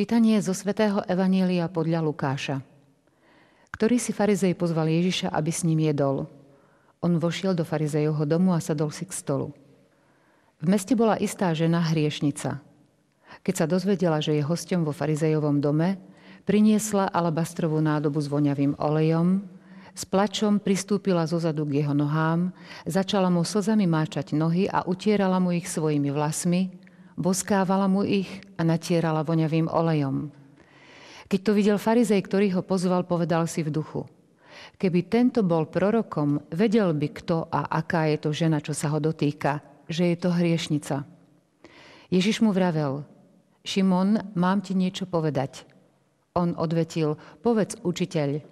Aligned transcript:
Čítanie 0.00 0.40
zo 0.40 0.56
svätého 0.56 1.04
Evanielia 1.04 1.68
podľa 1.68 2.00
Lukáša. 2.00 2.64
Ktorý 3.68 4.00
si 4.00 4.16
farizej 4.16 4.56
pozval 4.56 4.88
Ježiša, 4.88 5.28
aby 5.28 5.52
s 5.52 5.60
ním 5.60 5.84
jedol. 5.84 6.24
On 7.04 7.20
vošiel 7.20 7.52
do 7.52 7.68
farizejovho 7.68 8.24
domu 8.24 8.56
a 8.56 8.64
sadol 8.64 8.88
si 8.96 9.04
k 9.04 9.12
stolu. 9.12 9.52
V 10.56 10.72
meste 10.72 10.96
bola 10.96 11.20
istá 11.20 11.52
žena 11.52 11.84
hriešnica. 11.84 12.64
Keď 13.44 13.52
sa 13.52 13.68
dozvedela, 13.68 14.24
že 14.24 14.40
je 14.40 14.48
hostom 14.48 14.88
vo 14.88 14.96
farizejovom 14.96 15.60
dome, 15.60 16.00
priniesla 16.48 17.12
alabastrovú 17.12 17.84
nádobu 17.84 18.24
s 18.24 18.32
voňavým 18.32 18.80
olejom, 18.80 19.44
s 19.92 20.08
plačom 20.08 20.64
pristúpila 20.64 21.28
zozadu 21.28 21.68
k 21.68 21.84
jeho 21.84 21.92
nohám, 21.92 22.56
začala 22.88 23.28
mu 23.28 23.44
slzami 23.44 23.84
máčať 23.84 24.32
nohy 24.32 24.64
a 24.64 24.80
utierala 24.80 25.36
mu 25.44 25.52
ich 25.52 25.68
svojimi 25.68 26.08
vlasmi, 26.08 26.88
boskávala 27.16 27.86
mu 27.90 28.06
ich 28.06 28.28
a 28.58 28.62
natierala 28.62 29.24
voňavým 29.24 29.70
olejom. 29.70 30.30
Keď 31.30 31.40
to 31.46 31.52
videl 31.54 31.78
farizej, 31.78 32.26
ktorý 32.26 32.58
ho 32.58 32.62
pozval, 32.66 33.06
povedal 33.06 33.46
si 33.46 33.62
v 33.62 33.70
duchu. 33.70 34.02
Keby 34.76 35.06
tento 35.06 35.46
bol 35.46 35.70
prorokom, 35.70 36.42
vedel 36.50 36.90
by 36.90 37.08
kto 37.14 37.46
a 37.46 37.70
aká 37.70 38.10
je 38.10 38.18
to 38.18 38.30
žena, 38.34 38.58
čo 38.58 38.74
sa 38.74 38.90
ho 38.90 38.98
dotýka, 38.98 39.62
že 39.86 40.10
je 40.10 40.16
to 40.18 40.34
hriešnica. 40.34 41.06
Ježiš 42.10 42.42
mu 42.42 42.50
vravel, 42.50 43.06
Šimon, 43.62 44.34
mám 44.34 44.58
ti 44.64 44.74
niečo 44.74 45.06
povedať. 45.06 45.68
On 46.34 46.56
odvetil, 46.58 47.14
povedz 47.44 47.78
učiteľ. 47.86 48.42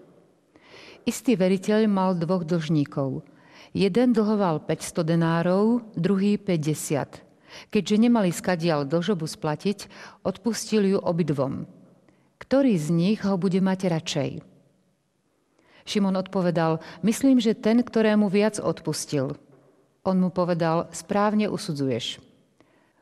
Istý 1.09 1.35
veriteľ 1.35 1.89
mal 1.91 2.15
dvoch 2.15 2.47
dlžníkov. 2.47 3.25
Jeden 3.75 4.15
dlhoval 4.15 4.63
500 4.63 5.03
denárov, 5.03 5.83
druhý 5.97 6.39
50. 6.39 7.28
Keďže 7.73 7.97
nemali 8.09 8.31
skadial 8.33 8.85
dlžobu 8.85 9.25
splatiť, 9.25 9.89
odpustil 10.25 10.97
ju 10.97 10.99
obidvom. 11.01 11.67
Ktorý 12.39 12.79
z 12.79 12.89
nich 12.95 13.21
ho 13.27 13.35
bude 13.35 13.59
mať 13.59 13.81
radšej? 13.91 14.31
Šimon 15.89 16.21
odpovedal, 16.21 16.85
myslím, 17.01 17.41
že 17.41 17.57
ten, 17.57 17.81
ktorému 17.81 18.29
viac 18.29 18.61
odpustil. 18.61 19.41
On 20.05 20.17
mu 20.21 20.29
povedal, 20.29 20.93
správne 20.93 21.49
usudzuješ. 21.49 22.21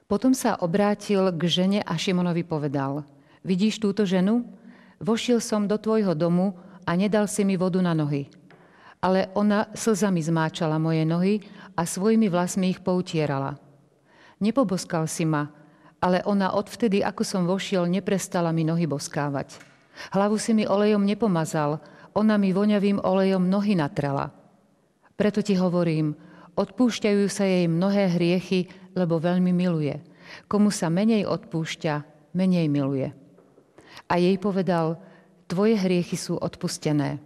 Potom 0.07 0.31
sa 0.31 0.55
obrátil 0.63 1.35
k 1.35 1.43
žene 1.51 1.81
a 1.83 1.99
Šimonovi 1.99 2.47
povedal, 2.47 3.03
vidíš 3.43 3.83
túto 3.83 4.07
ženu? 4.07 4.47
Vošiel 5.03 5.43
som 5.43 5.67
do 5.67 5.75
tvojho 5.77 6.15
domu 6.15 6.55
a 6.87 6.95
nedal 6.95 7.27
si 7.27 7.43
mi 7.43 7.59
vodu 7.59 7.83
na 7.83 7.91
nohy. 7.91 8.31
Ale 9.03 9.29
ona 9.35 9.67
slzami 9.75 10.23
zmáčala 10.23 10.79
moje 10.79 11.03
nohy 11.03 11.43
a 11.75 11.83
svojimi 11.85 12.31
vlasmi 12.31 12.71
ich 12.71 12.81
poutierala. 12.81 13.59
Nepoboskal 14.37 15.09
si 15.09 15.25
ma, 15.25 15.49
ale 16.01 16.21
ona 16.29 16.53
odvtedy, 16.53 17.01
ako 17.01 17.23
som 17.25 17.43
vošiel, 17.49 17.89
neprestala 17.89 18.53
mi 18.53 18.69
nohy 18.69 18.85
boskávať. 18.85 19.57
Hlavu 20.13 20.37
si 20.37 20.53
mi 20.53 20.69
olejom 20.69 21.03
nepomazal, 21.09 21.81
ona 22.13 22.37
mi 22.37 22.53
voňavým 22.53 23.01
olejom 23.01 23.49
nohy 23.49 23.77
natrela. 23.77 24.29
Preto 25.17 25.41
ti 25.41 25.57
hovorím, 25.57 26.13
odpúšťajú 26.53 27.25
sa 27.33 27.49
jej 27.49 27.65
mnohé 27.65 28.13
hriechy, 28.17 28.69
lebo 28.93 29.17
veľmi 29.17 29.53
miluje. 29.57 29.97
Komu 30.49 30.69
sa 30.69 30.93
menej 30.93 31.25
odpúšťa, 31.25 31.95
menej 32.37 32.69
miluje. 32.69 33.09
A 34.09 34.21
jej 34.21 34.37
povedal, 34.37 35.01
tvoje 35.49 35.81
hriechy 35.81 36.17
sú 36.21 36.37
odpustené. 36.37 37.21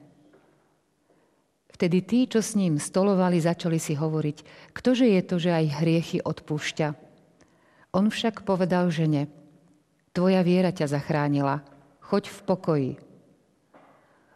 Vtedy 1.81 2.05
tí, 2.05 2.29
čo 2.29 2.45
s 2.45 2.61
ním 2.61 2.77
stolovali, 2.77 3.41
začali 3.41 3.81
si 3.81 3.97
hovoriť, 3.97 4.69
ktože 4.77 5.09
je 5.09 5.23
to, 5.25 5.41
že 5.41 5.49
aj 5.49 5.81
hriechy 5.81 6.21
odpúšťa. 6.21 6.93
On 7.97 8.05
však 8.13 8.45
povedal 8.45 8.93
žene, 8.93 9.33
tvoja 10.13 10.45
viera 10.45 10.77
ťa 10.77 10.93
zachránila, 10.93 11.65
choď 12.05 12.29
v 12.29 12.39
pokoji. 12.45 12.93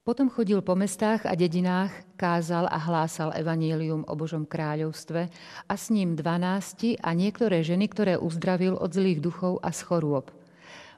Potom 0.09 0.33
chodil 0.33 0.65
po 0.65 0.72
mestách 0.72 1.28
a 1.28 1.37
dedinách, 1.37 1.93
kázal 2.16 2.65
a 2.65 2.81
hlásal 2.81 3.37
evanílium 3.37 4.09
o 4.09 4.16
Božom 4.16 4.49
kráľovstve 4.49 5.28
a 5.69 5.75
s 5.77 5.93
ním 5.93 6.16
dvanásti 6.16 6.97
a 6.97 7.12
niektoré 7.12 7.60
ženy, 7.60 7.93
ktoré 7.93 8.16
uzdravil 8.16 8.81
od 8.81 8.88
zlých 8.88 9.21
duchov 9.21 9.60
a 9.60 9.69
z 9.69 9.84
chorôb. 9.84 10.33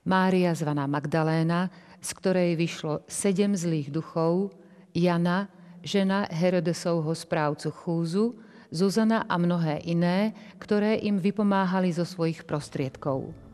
Mária 0.06 0.54
zvaná 0.54 0.86
Magdaléna, 0.86 1.74
z 1.98 2.10
ktorej 2.14 2.54
vyšlo 2.54 3.02
sedem 3.10 3.58
zlých 3.58 3.90
duchov, 3.90 4.54
Jana, 4.94 5.50
žena 5.84 6.28
Herodesovho 6.30 7.12
správcu 7.12 7.72
Chúzu, 7.72 8.36
Zuzana 8.70 9.22
a 9.30 9.38
mnohé 9.38 9.78
iné, 9.86 10.34
ktoré 10.58 10.98
im 10.98 11.22
vypomáhali 11.22 11.94
zo 11.94 12.02
svojich 12.02 12.42
prostriedkov. 12.42 13.45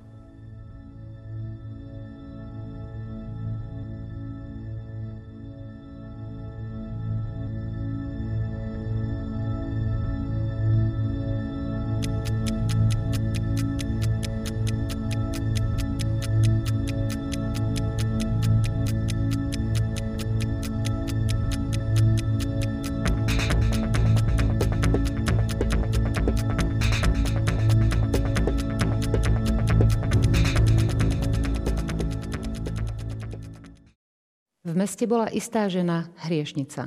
V 35.02 35.10
meste 35.10 35.18
bola 35.18 35.34
istá 35.34 35.66
žena, 35.66 36.14
hriešnica. 36.30 36.86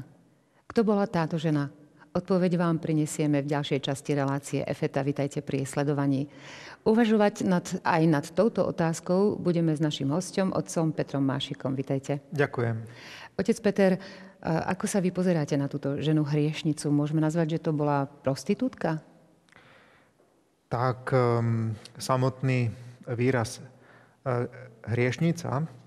Kto 0.72 0.88
bola 0.88 1.04
táto 1.04 1.36
žena? 1.36 1.68
Odpoveď 2.16 2.56
vám 2.56 2.80
prinesieme 2.80 3.44
v 3.44 3.52
ďalšej 3.52 3.92
časti 3.92 4.16
relácie 4.16 4.64
EFETA. 4.64 5.04
Vitajte 5.04 5.44
pri 5.44 5.68
sledovaní. 5.68 6.32
Uvažovať 6.88 7.44
nad, 7.44 7.68
aj 7.84 8.04
nad 8.08 8.24
touto 8.32 8.64
otázkou 8.72 9.36
budeme 9.36 9.76
s 9.76 9.84
našim 9.84 10.16
hostom, 10.16 10.56
otcom 10.56 10.96
Petrom 10.96 11.28
Mášikom. 11.28 11.76
Vitajte. 11.76 12.24
Ďakujem. 12.32 12.88
Otec 13.36 13.58
Peter, 13.60 14.00
ako 14.48 14.88
sa 14.88 15.04
vy 15.04 15.12
pozeráte 15.12 15.60
na 15.60 15.68
túto 15.68 16.00
ženu 16.00 16.24
hriešnicu? 16.24 16.88
Môžeme 16.96 17.20
nazvať, 17.20 17.60
že 17.60 17.68
to 17.68 17.76
bola 17.76 18.08
prostitútka? 18.08 19.04
Tak 20.72 21.12
um, 21.12 21.76
samotný 22.00 22.72
výraz 23.12 23.60
uh, 23.60 24.48
hriešnica 24.88 25.84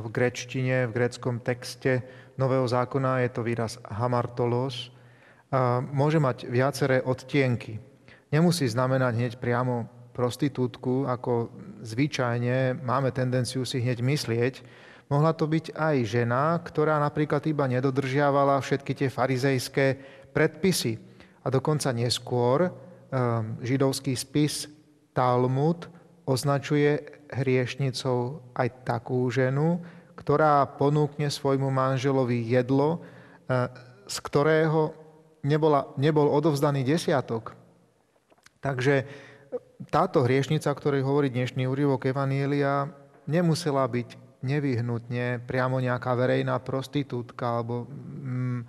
v 0.00 0.06
grečtine, 0.08 0.88
v 0.88 0.94
gréckom 0.94 1.42
texte 1.42 2.00
Nového 2.40 2.64
zákona 2.64 3.28
je 3.28 3.30
to 3.30 3.44
výraz 3.44 3.76
hamartolos. 3.84 4.88
Môže 5.92 6.16
mať 6.16 6.48
viaceré 6.48 7.04
odtienky. 7.04 7.76
Nemusí 8.32 8.64
znamenať 8.64 9.12
hneď 9.12 9.32
priamo 9.36 9.84
prostitútku, 10.16 11.04
ako 11.08 11.52
zvyčajne 11.84 12.80
máme 12.80 13.12
tendenciu 13.12 13.64
si 13.68 13.80
hneď 13.80 14.00
myslieť. 14.00 14.54
Mohla 15.12 15.36
to 15.36 15.44
byť 15.44 15.76
aj 15.76 15.96
žena, 16.08 16.56
ktorá 16.56 16.96
napríklad 16.96 17.44
iba 17.44 17.68
nedodržiavala 17.68 18.56
všetky 18.64 18.92
tie 18.96 19.08
farizejské 19.12 20.00
predpisy. 20.32 20.96
A 21.44 21.52
dokonca 21.52 21.92
neskôr 21.92 22.68
ehm, 22.68 23.60
židovský 23.60 24.16
spis 24.16 24.72
Talmud 25.12 25.84
označuje 26.24 27.21
hriešnicou 27.32 28.44
aj 28.52 28.68
takú 28.84 29.24
ženu, 29.32 29.80
ktorá 30.14 30.68
ponúkne 30.76 31.32
svojmu 31.32 31.72
manželovi 31.72 32.44
jedlo, 32.44 33.00
e, 33.48 33.68
z 34.06 34.16
ktorého 34.20 34.92
nebola, 35.42 35.88
nebol 35.96 36.28
odovzdaný 36.28 36.84
desiatok. 36.84 37.56
Takže 38.62 39.08
táto 39.90 40.22
hriešnica, 40.22 40.70
o 40.70 40.78
ktorej 40.78 41.02
hovorí 41.02 41.32
dnešný 41.32 41.66
úrivok 41.66 42.06
Evanielia, 42.06 42.86
nemusela 43.26 43.82
byť 43.88 44.20
nevyhnutne 44.42 45.42
priamo 45.42 45.78
nejaká 45.78 46.14
verejná 46.18 46.58
prostitútka 46.62 47.58
alebo 47.58 47.86
mm, 47.86 48.60
e, 48.60 48.64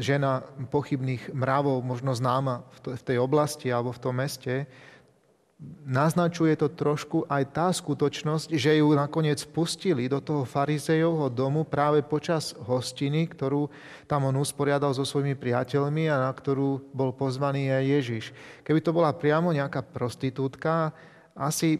žena 0.00 0.44
pochybných 0.68 1.32
mravov, 1.32 1.84
možno 1.84 2.12
známa 2.16 2.64
v 2.80 3.02
tej 3.02 3.18
oblasti 3.20 3.72
alebo 3.72 3.92
v 3.92 4.02
tom 4.04 4.14
meste 4.20 4.68
naznačuje 5.84 6.56
to 6.56 6.72
trošku 6.72 7.28
aj 7.28 7.42
tá 7.52 7.68
skutočnosť, 7.68 8.54
že 8.56 8.80
ju 8.80 8.96
nakoniec 8.96 9.44
pustili 9.52 10.08
do 10.08 10.22
toho 10.24 10.48
farizejovho 10.48 11.28
domu 11.28 11.68
práve 11.68 12.00
počas 12.00 12.56
hostiny, 12.56 13.28
ktorú 13.28 13.68
tam 14.08 14.24
on 14.24 14.40
usporiadal 14.40 14.96
so 14.96 15.04
svojimi 15.04 15.36
priateľmi 15.36 16.08
a 16.08 16.30
na 16.30 16.32
ktorú 16.32 16.94
bol 16.96 17.12
pozvaný 17.12 17.68
aj 17.68 17.84
Ježiš. 17.84 18.24
Keby 18.64 18.80
to 18.80 18.96
bola 18.96 19.12
priamo 19.12 19.52
nejaká 19.52 19.84
prostitútka, 19.84 20.96
asi 21.36 21.76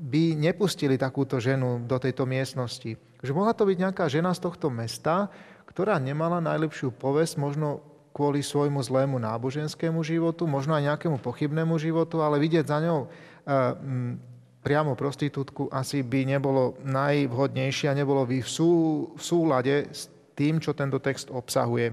by 0.00 0.38
nepustili 0.38 0.96
takúto 0.96 1.42
ženu 1.42 1.82
do 1.84 1.98
tejto 1.98 2.24
miestnosti. 2.24 2.96
Že 3.20 3.36
mohla 3.36 3.52
to 3.52 3.68
byť 3.68 3.76
nejaká 3.76 4.08
žena 4.08 4.32
z 4.32 4.40
tohto 4.40 4.72
mesta, 4.72 5.28
ktorá 5.68 6.00
nemala 6.00 6.40
najlepšiu 6.40 6.94
povesť, 6.94 7.36
možno 7.36 7.89
kvôli 8.10 8.42
svojmu 8.42 8.82
zlému 8.82 9.16
náboženskému 9.22 10.02
životu, 10.02 10.44
možno 10.44 10.74
aj 10.74 10.94
nejakému 10.94 11.22
pochybnému 11.22 11.78
životu, 11.78 12.20
ale 12.20 12.42
vidieť 12.42 12.66
za 12.66 12.78
ňou 12.82 13.06
eh, 13.06 14.18
priamo 14.60 14.92
prostitútku 14.92 15.72
asi 15.72 16.04
by 16.04 16.36
nebolo 16.36 16.76
najvhodnejšie 16.84 17.88
a 17.88 17.96
nebolo 17.96 18.28
by 18.28 18.44
v, 18.44 18.48
sú, 18.48 18.70
v 19.16 19.22
súlade 19.22 19.88
s 19.88 20.12
tým, 20.36 20.60
čo 20.60 20.76
tento 20.76 21.00
text 21.00 21.32
obsahuje. 21.32 21.92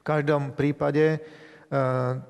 V 0.00 0.02
každom 0.06 0.54
prípade 0.54 1.04
e, 1.14 1.18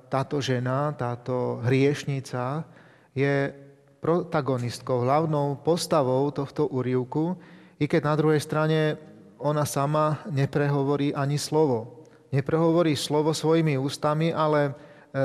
táto 0.08 0.40
žena, 0.40 0.96
táto 0.96 1.60
hriešnica 1.62 2.64
je 3.12 3.52
protagonistkou, 4.00 5.04
hlavnou 5.04 5.60
postavou 5.60 6.32
tohto 6.32 6.66
úrivku, 6.72 7.36
i 7.80 7.84
keď 7.84 8.00
na 8.08 8.14
druhej 8.16 8.40
strane 8.40 8.96
ona 9.40 9.64
sama 9.64 10.20
neprehovorí 10.28 11.12
ani 11.12 11.36
slovo. 11.36 11.99
Neprehovorí 12.30 12.94
slovo 12.94 13.34
svojimi 13.34 13.74
ústami, 13.74 14.30
ale 14.30 14.70
e, 14.70 14.72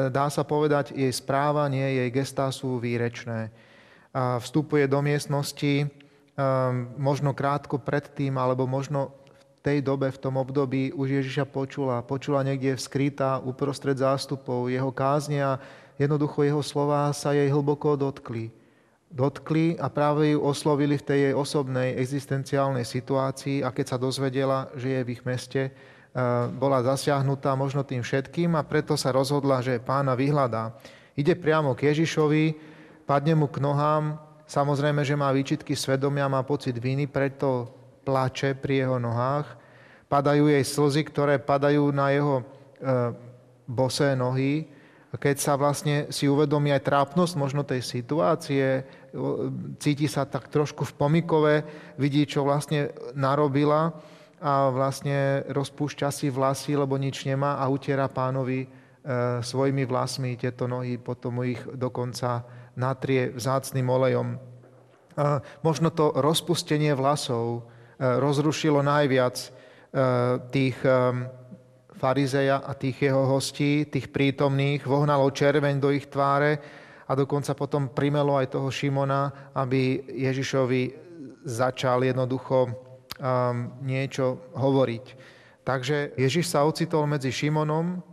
dá 0.09 0.29
sa 0.33 0.41
povedať, 0.41 0.97
jej 0.97 1.13
správanie, 1.13 2.01
jej 2.01 2.09
gestá 2.09 2.49
sú 2.49 2.81
výrečné 2.81 3.53
vstupuje 4.15 4.87
do 4.87 5.03
miestnosti 5.03 5.83
um, 5.83 5.89
možno 6.95 7.35
krátko 7.35 7.75
predtým, 7.75 8.39
alebo 8.39 8.63
možno 8.63 9.11
v 9.59 9.59
tej 9.59 9.77
dobe, 9.83 10.07
v 10.07 10.21
tom 10.21 10.39
období 10.39 10.95
už 10.95 11.21
Ježiša 11.21 11.45
počula. 11.49 11.99
Počula 12.05 12.45
niekde 12.45 12.79
skrytá 12.79 13.43
uprostred 13.43 13.97
zástupov 13.99 14.71
jeho 14.71 14.93
kázne 14.93 15.43
a 15.43 15.59
jednoducho 15.99 16.47
jeho 16.47 16.63
slova 16.63 17.11
sa 17.11 17.35
jej 17.35 17.51
hlboko 17.51 17.99
dotkli. 17.99 18.53
Dotkli 19.11 19.79
a 19.79 19.87
práve 19.91 20.35
ju 20.35 20.39
oslovili 20.43 20.99
v 20.99 21.07
tej 21.07 21.19
jej 21.29 21.35
osobnej 21.35 21.95
existenciálnej 21.99 22.83
situácii 22.83 23.63
a 23.63 23.71
keď 23.71 23.95
sa 23.95 23.97
dozvedela, 23.99 24.71
že 24.75 24.91
je 24.91 25.01
v 25.03 25.11
ich 25.11 25.23
meste, 25.23 25.71
bola 26.55 26.79
zasiahnutá 26.79 27.51
možno 27.59 27.83
tým 27.83 27.99
všetkým 27.99 28.55
a 28.55 28.63
preto 28.63 28.95
sa 28.95 29.11
rozhodla, 29.11 29.59
že 29.59 29.83
pána 29.83 30.15
vyhľadá. 30.15 30.71
Ide 31.19 31.35
priamo 31.35 31.75
k 31.75 31.91
Ježišovi, 31.91 32.55
padne 33.03 33.35
mu 33.35 33.51
k 33.51 33.59
nohám, 33.59 34.15
samozrejme, 34.47 35.03
že 35.03 35.19
má 35.19 35.27
výčitky 35.35 35.75
svedomia, 35.75 36.31
má 36.31 36.39
pocit 36.47 36.79
viny, 36.79 37.11
preto 37.11 37.67
plače 38.07 38.55
pri 38.55 38.87
jeho 38.87 38.95
nohách. 38.95 39.59
Padajú 40.07 40.47
jej 40.47 40.63
slzy, 40.63 41.01
ktoré 41.11 41.35
padajú 41.35 41.91
na 41.91 42.15
jeho 42.15 42.39
e, 42.39 42.43
bosé 43.67 44.15
nohy. 44.15 44.71
Keď 45.15 45.35
sa 45.39 45.59
vlastne 45.59 46.07
si 46.11 46.31
uvedomí 46.31 46.71
aj 46.71 46.87
trápnosť 46.91 47.33
možno 47.39 47.63
tej 47.63 47.83
situácie, 47.83 48.83
cíti 49.79 50.11
sa 50.11 50.27
tak 50.27 50.51
trošku 50.51 50.83
v 50.83 50.95
pomikove, 50.95 51.55
vidí, 51.95 52.27
čo 52.27 52.43
vlastne 52.43 52.91
narobila 53.15 53.95
a 54.41 54.69
vlastne 54.69 55.47
rozpúšťa 55.47 56.09
si 56.11 56.27
vlasy, 56.27 56.75
lebo 56.75 56.99
nič 56.99 57.23
nemá 57.23 57.55
a 57.59 57.65
utiera 57.71 58.11
pánovi 58.11 58.65
e, 58.65 58.67
svojimi 59.39 59.87
vlasmi 59.87 60.35
tieto 60.35 60.67
nohy, 60.67 60.99
potom 60.99 61.43
ich 61.43 61.61
dokonca 61.75 62.43
natrie 62.75 63.31
vzácným 63.31 63.87
olejom. 63.87 64.35
Možno 65.63 65.89
to 65.95 66.11
rozpustenie 66.11 66.91
vlasov 66.91 67.63
e, 67.95 68.19
rozrušilo 68.19 68.83
najviac 68.83 69.35
e, 69.39 69.49
tých 70.51 70.75
e, 70.83 70.91
farizeja 71.95 72.59
a 72.59 72.75
tých 72.75 73.07
jeho 73.07 73.23
hostí, 73.23 73.87
tých 73.87 74.11
prítomných, 74.11 74.83
vohnalo 74.83 75.31
červeň 75.31 75.79
do 75.79 75.95
ich 75.95 76.11
tváre 76.11 76.59
a 77.07 77.11
dokonca 77.15 77.55
potom 77.55 77.95
primelo 77.95 78.35
aj 78.35 78.51
toho 78.51 78.67
Šimona, 78.67 79.55
aby 79.55 80.03
Ježišovi 80.03 80.81
začal 81.47 82.03
jednoducho 82.03 82.84
niečo 83.83 84.51
hovoriť. 84.55 85.05
Takže 85.65 86.13
Ježiš 86.19 86.51
sa 86.51 86.67
ocitol 86.67 87.09
medzi 87.09 87.33
Šimonom, 87.33 88.03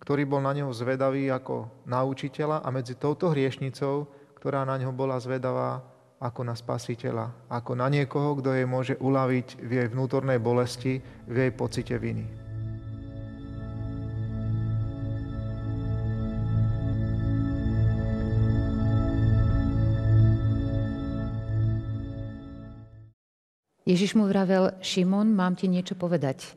ktorý 0.00 0.24
bol 0.24 0.40
na 0.40 0.54
neho 0.54 0.70
zvedavý 0.72 1.28
ako 1.28 1.84
na 1.84 2.06
učiteľa 2.06 2.62
a 2.64 2.68
medzi 2.72 2.96
touto 2.96 3.30
hriešnicou, 3.30 4.08
ktorá 4.40 4.64
na 4.64 4.80
ňo 4.80 4.94
bola 4.94 5.20
zvedavá 5.20 5.84
ako 6.20 6.44
na 6.44 6.52
spasiteľa, 6.52 7.48
ako 7.48 7.72
na 7.80 7.88
niekoho, 7.88 8.36
kto 8.40 8.52
jej 8.52 8.68
môže 8.68 8.94
uľaviť 9.00 9.46
v 9.64 9.70
jej 9.70 9.86
vnútornej 9.88 10.36
bolesti, 10.36 11.00
v 11.24 11.34
jej 11.34 11.52
pocite 11.52 11.96
viny. 11.96 12.49
Ježiš 23.90 24.14
mu 24.14 24.30
vravel, 24.30 24.70
Šimon, 24.78 25.34
mám 25.34 25.58
ti 25.58 25.66
niečo 25.66 25.98
povedať. 25.98 26.54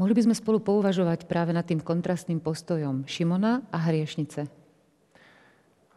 Mohli 0.00 0.16
by 0.16 0.22
sme 0.24 0.34
spolu 0.34 0.64
pouvažovať 0.64 1.28
práve 1.28 1.52
nad 1.52 1.68
tým 1.68 1.84
kontrastným 1.84 2.40
postojom 2.40 3.04
Šimona 3.04 3.68
a 3.68 3.84
hriešnice. 3.84 4.48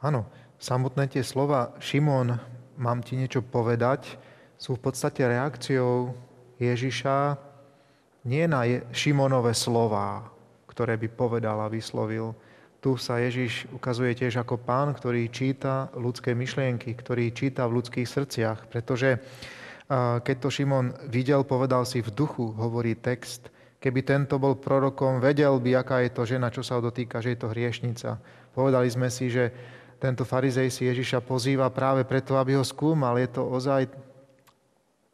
Áno, 0.04 0.28
samotné 0.60 1.08
tie 1.08 1.24
slova 1.24 1.72
Šimon, 1.80 2.36
mám 2.76 3.00
ti 3.00 3.16
niečo 3.16 3.40
povedať, 3.48 4.20
sú 4.60 4.76
v 4.76 4.92
podstate 4.92 5.24
reakciou 5.24 6.12
Ježiša 6.60 7.40
nie 8.28 8.44
na 8.44 8.68
Šimonové 8.92 9.56
slova, 9.56 10.28
ktoré 10.68 11.00
by 11.00 11.08
povedal 11.16 11.64
a 11.64 11.72
vyslovil. 11.72 12.36
Tu 12.84 13.00
sa 13.00 13.24
Ježiš 13.24 13.72
ukazuje 13.72 14.20
tiež 14.20 14.44
ako 14.44 14.60
pán, 14.60 14.92
ktorý 14.92 15.32
číta 15.32 15.88
ľudské 15.96 16.36
myšlienky, 16.36 16.92
ktorý 16.92 17.32
číta 17.32 17.64
v 17.66 17.80
ľudských 17.80 18.04
srdciach, 18.04 18.68
pretože 18.68 19.18
keď 20.22 20.36
to 20.40 20.50
Šimon 20.52 20.94
videl, 21.08 21.48
povedal 21.48 21.88
si 21.88 22.04
v 22.04 22.12
duchu, 22.12 22.52
hovorí 22.56 22.96
text, 22.96 23.48
Keby 23.78 24.02
tento 24.02 24.42
bol 24.42 24.58
prorokom, 24.58 25.22
vedel 25.22 25.54
by, 25.62 25.86
aká 25.86 26.02
je 26.02 26.10
to 26.10 26.26
žena, 26.26 26.50
čo 26.50 26.66
sa 26.66 26.76
ho 26.76 26.82
dotýka, 26.82 27.22
že 27.22 27.38
je 27.38 27.40
to 27.46 27.54
hriešnica. 27.54 28.18
Povedali 28.58 28.90
sme 28.90 29.06
si, 29.14 29.30
že 29.30 29.54
tento 30.02 30.26
farizej 30.26 30.74
si 30.74 30.90
Ježiša 30.90 31.22
pozýva 31.22 31.70
práve 31.70 32.02
preto, 32.02 32.34
aby 32.42 32.58
ho 32.58 32.66
skúmal. 32.66 33.22
Je 33.22 33.30
to 33.30 33.46
ozaj... 33.46 33.86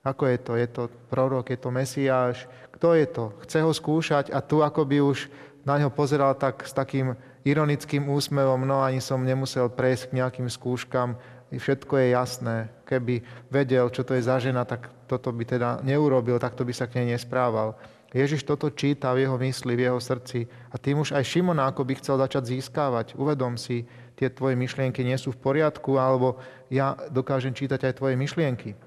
Ako 0.03 0.27
je 0.27 0.39
to? 0.39 0.53
Je 0.59 0.67
to 0.67 0.83
prorok, 1.07 1.47
je 1.51 1.59
to 1.59 1.71
mesiáš? 1.71 2.47
Kto 2.75 2.95
je 2.95 3.07
to? 3.07 3.35
Chce 3.47 3.63
ho 3.63 3.71
skúšať 3.71 4.35
a 4.35 4.43
tu 4.43 4.59
ako 4.59 4.83
by 4.83 4.99
už 4.99 5.31
na 5.63 5.79
ňo 5.79 5.91
pozeral 5.91 6.35
tak 6.35 6.67
s 6.67 6.75
takým 6.75 7.15
ironickým 7.47 8.11
úsmevom, 8.11 8.67
no 8.67 8.83
ani 8.83 8.99
som 8.99 9.23
nemusel 9.23 9.71
prejsť 9.71 10.11
k 10.11 10.15
nejakým 10.19 10.47
skúškam, 10.51 11.15
všetko 11.57 11.93
je 11.97 12.07
jasné. 12.13 12.57
Keby 12.85 13.21
vedel, 13.49 13.89
čo 13.89 14.05
to 14.05 14.13
je 14.17 14.25
za 14.25 14.37
žena, 14.37 14.65
tak 14.65 14.89
toto 15.09 15.29
by 15.29 15.43
teda 15.45 15.69
neurobil, 15.85 16.41
takto 16.41 16.65
by 16.65 16.73
sa 16.73 16.89
k 16.89 17.01
nej 17.01 17.17
nesprával. 17.17 17.77
Ježiš 18.13 18.45
toto 18.45 18.69
číta 18.69 19.09
v 19.09 19.25
jeho 19.25 19.37
mysli, 19.41 19.73
v 19.73 19.89
jeho 19.89 19.97
srdci 19.97 20.45
a 20.69 20.77
tým 20.77 21.01
už 21.01 21.17
aj 21.17 21.25
Šimona 21.25 21.65
ako 21.73 21.81
by 21.81 21.93
chcel 21.97 22.21
začať 22.21 22.53
získávať. 22.53 23.17
Uvedom 23.17 23.57
si, 23.57 23.89
tie 24.13 24.29
tvoje 24.29 24.53
myšlienky 24.53 25.01
nie 25.01 25.17
sú 25.17 25.33
v 25.33 25.41
poriadku, 25.41 25.97
alebo 25.97 26.37
ja 26.69 26.93
dokážem 27.09 27.57
čítať 27.57 27.89
aj 27.89 27.97
tvoje 27.97 28.13
myšlienky. 28.13 28.77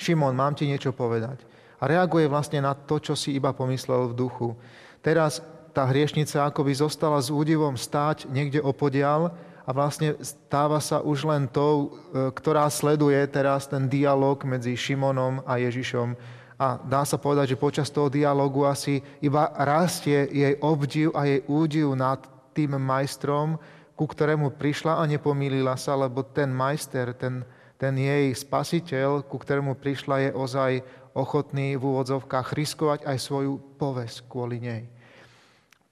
Šimon, 0.00 0.32
mám 0.32 0.56
ti 0.56 0.64
niečo 0.64 0.96
povedať. 0.96 1.44
A 1.76 1.84
reaguje 1.84 2.24
vlastne 2.24 2.64
na 2.64 2.72
to, 2.72 2.96
čo 2.96 3.12
si 3.12 3.36
iba 3.36 3.52
pomyslel 3.52 4.08
v 4.12 4.16
duchu. 4.16 4.56
Teraz 5.04 5.44
tá 5.76 5.84
hriešnica 5.84 6.48
akoby 6.48 6.72
zostala 6.72 7.20
s 7.20 7.28
údivom 7.28 7.76
stáť 7.76 8.24
niekde 8.32 8.64
opodial 8.64 9.36
a 9.66 9.70
vlastne 9.74 10.14
stáva 10.22 10.78
sa 10.78 11.02
už 11.02 11.26
len 11.26 11.50
tou, 11.50 11.90
e, 12.14 12.30
ktorá 12.30 12.70
sleduje 12.70 13.18
teraz 13.26 13.66
ten 13.66 13.90
dialog 13.90 14.38
medzi 14.46 14.78
Šimonom 14.78 15.42
a 15.42 15.58
Ježišom 15.58 16.14
a 16.56 16.80
dá 16.80 17.04
sa 17.04 17.20
povedať, 17.20 17.52
že 17.52 17.60
počas 17.60 17.92
toho 17.92 18.08
dialogu 18.08 18.64
asi 18.64 19.04
iba 19.20 19.52
rastie 19.60 20.24
jej 20.32 20.56
obdiv 20.64 21.12
a 21.12 21.28
jej 21.28 21.44
údiv 21.44 21.92
nad 21.92 22.16
tým 22.56 22.80
majstrom, 22.80 23.60
ku 23.92 24.08
ktorému 24.08 24.56
prišla 24.56 24.96
a 24.96 25.04
nepomýlila 25.04 25.76
sa, 25.76 25.92
lebo 25.92 26.24
ten 26.24 26.48
majster, 26.48 27.12
ten, 27.12 27.44
ten 27.76 27.92
jej 27.92 28.32
spasiteľ, 28.32 29.28
ku 29.28 29.36
ktorému 29.36 29.76
prišla, 29.76 30.28
je 30.28 30.30
ozaj 30.32 30.72
ochotný 31.12 31.76
v 31.76 31.84
úvodzovkách 31.84 32.56
riskovať 32.56 33.04
aj 33.04 33.16
svoju 33.20 33.60
povesť 33.76 34.24
kvôli 34.24 34.56
nej. 34.60 34.82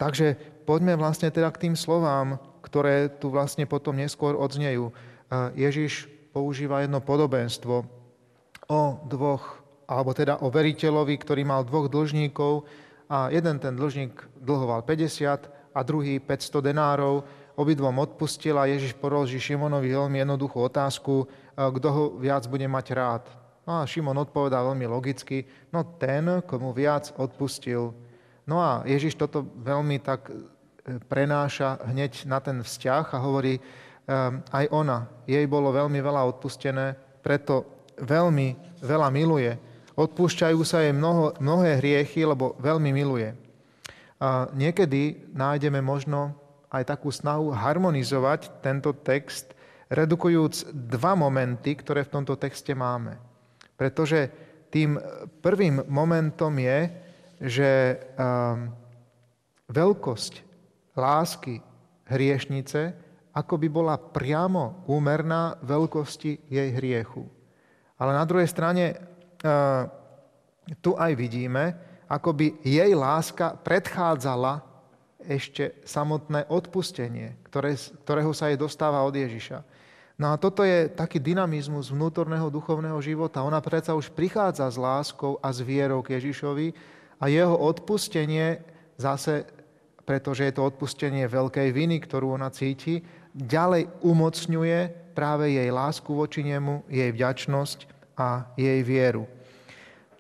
Takže 0.00 0.37
poďme 0.64 0.97
vlastne 0.97 1.28
teda 1.28 1.52
k 1.52 1.69
tým 1.69 1.76
slovám, 1.76 2.40
ktoré 2.75 3.07
tu 3.07 3.31
vlastne 3.31 3.71
potom 3.71 3.95
neskôr 3.95 4.35
odznejú. 4.35 4.90
Ježiš 5.54 6.11
používa 6.35 6.83
jedno 6.83 6.99
podobenstvo 6.99 7.87
o 8.66 8.81
dvoch 9.07 9.62
alebo 9.87 10.11
teda 10.11 10.43
o 10.43 10.50
veriteľovi, 10.50 11.14
ktorý 11.14 11.47
mal 11.47 11.62
dvoch 11.62 11.87
dlžníkov 11.87 12.66
a 13.07 13.31
jeden 13.31 13.62
ten 13.62 13.78
dlžník 13.78 14.43
dlhoval 14.43 14.83
50 14.83 15.47
a 15.71 15.81
druhý 15.87 16.19
500 16.19 16.66
denárov. 16.75 17.23
Obidvom 17.54 17.95
odpustil 18.02 18.59
a 18.59 18.66
Ježiš 18.66 18.99
položí 18.99 19.38
Šimonovi 19.38 19.95
veľmi 19.95 20.26
jednoduchú 20.26 20.59
otázku, 20.66 21.23
e, 21.23 21.26
kto 21.54 21.88
ho 21.95 22.04
viac 22.19 22.43
bude 22.50 22.66
mať 22.66 22.87
rád. 22.90 23.25
No 23.62 23.78
a 23.78 23.87
Šimon 23.87 24.19
odpovedá 24.19 24.59
veľmi 24.59 24.90
logicky, 24.90 25.47
no 25.71 25.87
ten, 25.95 26.43
komu 26.50 26.75
viac 26.75 27.14
odpustil. 27.14 27.95
No 28.43 28.59
a 28.59 28.83
Ježiš 28.83 29.14
toto 29.14 29.47
veľmi 29.62 30.02
tak 30.02 30.35
e, 30.35 30.54
prenáša 31.09 31.81
hneď 31.88 32.29
na 32.29 32.38
ten 32.41 32.61
vzťah 32.61 33.07
a 33.17 33.23
hovorí, 33.25 33.57
e, 33.57 33.62
aj 34.53 34.64
ona, 34.69 35.09
jej 35.25 35.45
bolo 35.49 35.73
veľmi 35.73 35.99
veľa 36.00 36.23
odpustené, 36.37 36.95
preto 37.25 37.64
veľmi 38.00 38.81
veľa 38.85 39.09
miluje. 39.09 39.57
Odpúšťajú 39.97 40.61
sa 40.67 40.85
jej 40.85 40.93
mnoho, 40.93 41.33
mnohé 41.41 41.81
hriechy, 41.81 42.26
lebo 42.26 42.59
veľmi 42.61 42.91
miluje. 42.93 43.33
A 44.21 44.50
niekedy 44.53 45.31
nájdeme 45.33 45.81
možno 45.81 46.35
aj 46.69 46.91
takú 46.91 47.09
snahu 47.14 47.55
harmonizovať 47.55 48.61
tento 48.61 48.91
text 48.91 49.55
redukujúc 49.87 50.75
dva 50.75 51.14
momenty, 51.14 51.79
ktoré 51.79 52.03
v 52.03 52.12
tomto 52.19 52.35
texte 52.35 52.75
máme. 52.75 53.14
Pretože 53.79 54.26
tým 54.75 54.99
prvým 55.38 55.87
momentom 55.87 56.50
je, 56.59 56.79
že 57.38 57.71
veľkosť 59.71 60.54
lásky 60.97 61.61
hriešnice 62.09 63.05
ako 63.35 63.59
by 63.59 63.69
bola 63.69 63.95
priamo 63.99 64.87
úmerná 64.87 65.59
veľkosti 65.67 66.47
jej 66.47 66.71
hriechu. 66.71 67.27
Ale 67.99 68.15
na 68.15 68.23
druhej 68.23 68.47
strane 68.47 68.95
uh, 68.95 69.91
tu 70.79 70.95
aj 70.95 71.13
vidíme, 71.19 71.75
ako 72.07 72.31
by 72.31 72.47
jej 72.63 72.95
láska 72.95 73.59
predchádzala 73.59 74.63
ešte 75.25 75.83
samotné 75.83 76.47
odpustenie, 76.47 77.35
ktoré, 77.51 77.75
ktorého 78.07 78.31
sa 78.31 78.55
jej 78.55 78.59
dostáva 78.61 79.03
od 79.03 79.15
Ježiša. 79.17 79.67
No 80.15 80.31
a 80.31 80.39
toto 80.39 80.63
je 80.63 80.87
taký 80.95 81.19
dynamizmus 81.19 81.91
vnútorného 81.91 82.47
duchovného 82.47 83.03
života. 83.03 83.43
Ona 83.43 83.59
predsa 83.59 83.99
už 83.99 84.15
prichádza 84.15 84.71
s 84.71 84.79
láskou 84.79 85.43
a 85.43 85.51
s 85.51 85.59
vierou 85.59 86.07
k 86.07 86.23
Ježišovi 86.23 86.71
a 87.19 87.27
jeho 87.27 87.57
odpustenie 87.59 88.63
zase, 88.95 89.43
pretože 90.05 90.45
je 90.45 90.53
to 90.53 90.69
odpustenie 90.69 91.25
veľkej 91.25 91.73
viny, 91.73 92.01
ktorú 92.05 92.37
ona 92.37 92.53
cíti, 92.53 93.01
ďalej 93.35 93.89
umocňuje 94.05 94.79
práve 95.17 95.57
jej 95.57 95.69
lásku 95.73 96.09
voči 96.13 96.45
nemu, 96.45 96.85
jej 96.87 97.11
vďačnosť 97.11 97.79
a 98.15 98.47
jej 98.55 98.81
vieru. 98.85 99.25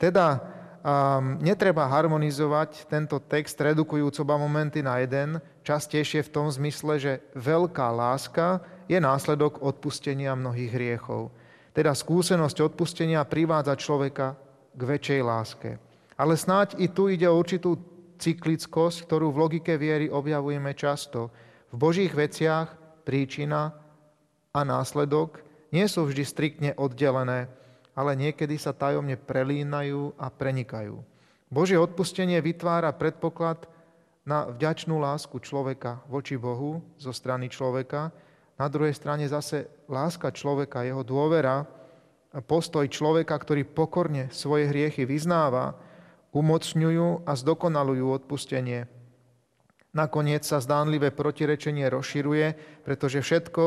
Teda 0.00 0.40
um, 0.84 1.38
netreba 1.38 1.86
harmonizovať 1.86 2.90
tento 2.90 3.20
text 3.22 3.56
redukujúc 3.60 4.18
oba 4.20 4.40
momenty 4.40 4.82
na 4.82 4.98
jeden, 5.00 5.38
častejšie 5.62 6.26
v 6.26 6.32
tom 6.32 6.46
zmysle, 6.50 6.98
že 6.98 7.12
veľká 7.38 7.88
láska 7.94 8.60
je 8.90 9.00
následok 9.00 9.64
odpustenia 9.64 10.36
mnohých 10.36 10.72
hriechov. 10.74 11.32
Teda 11.74 11.90
skúsenosť 11.90 12.72
odpustenia 12.72 13.24
privádza 13.26 13.74
človeka 13.74 14.38
k 14.74 14.80
väčšej 14.82 15.20
láske. 15.24 15.70
Ale 16.14 16.38
snáď 16.38 16.78
i 16.78 16.86
tu 16.86 17.10
ide 17.10 17.26
o 17.26 17.34
určitú 17.34 17.74
cyklickosť, 18.18 19.06
ktorú 19.06 19.30
v 19.34 19.40
logike 19.46 19.74
viery 19.78 20.06
objavujeme 20.08 20.72
často. 20.74 21.30
V 21.70 21.76
Božích 21.76 22.14
veciach 22.14 22.74
príčina 23.02 23.74
a 24.54 24.60
následok 24.62 25.42
nie 25.74 25.84
sú 25.90 26.06
vždy 26.06 26.22
striktne 26.22 26.70
oddelené, 26.78 27.50
ale 27.94 28.12
niekedy 28.14 28.58
sa 28.58 28.74
tajomne 28.74 29.18
prelínajú 29.18 30.14
a 30.18 30.30
prenikajú. 30.30 31.02
Božie 31.50 31.78
odpustenie 31.78 32.38
vytvára 32.42 32.90
predpoklad 32.94 33.66
na 34.26 34.50
vďačnú 34.50 34.98
lásku 34.98 35.38
človeka 35.38 36.02
voči 36.10 36.34
Bohu 36.34 36.82
zo 36.98 37.12
strany 37.14 37.46
človeka, 37.50 38.10
na 38.54 38.66
druhej 38.70 38.94
strane 38.94 39.26
zase 39.26 39.66
láska 39.90 40.30
človeka, 40.30 40.86
jeho 40.86 41.02
dôvera, 41.02 41.66
postoj 42.46 42.86
človeka, 42.86 43.34
ktorý 43.34 43.66
pokorne 43.66 44.30
svoje 44.34 44.70
hriechy 44.70 45.06
vyznáva, 45.06 45.74
umocňujú 46.34 47.24
a 47.24 47.32
zdokonalujú 47.38 48.10
odpustenie. 48.10 48.90
Nakoniec 49.94 50.42
sa 50.42 50.58
zdánlivé 50.58 51.14
protirečenie 51.14 51.86
rozširuje, 51.86 52.46
pretože 52.82 53.22
všetko, 53.22 53.64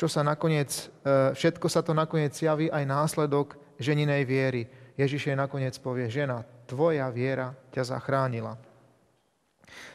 čo 0.00 0.08
sa 0.08 0.24
nakoniec, 0.24 0.88
e, 1.04 1.36
všetko 1.36 1.68
sa 1.68 1.84
to 1.84 1.92
nakoniec 1.92 2.32
javí 2.32 2.72
aj 2.72 2.84
následok 2.88 3.60
ženinej 3.76 4.24
viery. 4.24 4.62
Ježiš 4.96 5.28
jej 5.28 5.36
nakoniec 5.36 5.76
povie, 5.76 6.08
žena, 6.08 6.48
tvoja 6.64 7.12
viera 7.12 7.52
ťa 7.76 7.92
zachránila. 7.92 8.56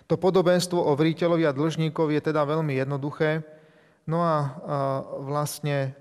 To 0.06 0.22
podobenstvo 0.22 0.78
o 0.78 0.94
vriteľovi 0.94 1.50
a 1.50 1.56
dlžníkovi 1.56 2.22
je 2.22 2.30
teda 2.30 2.46
veľmi 2.46 2.78
jednoduché. 2.78 3.42
No 4.06 4.22
a, 4.22 4.38
vlastne 5.24 5.98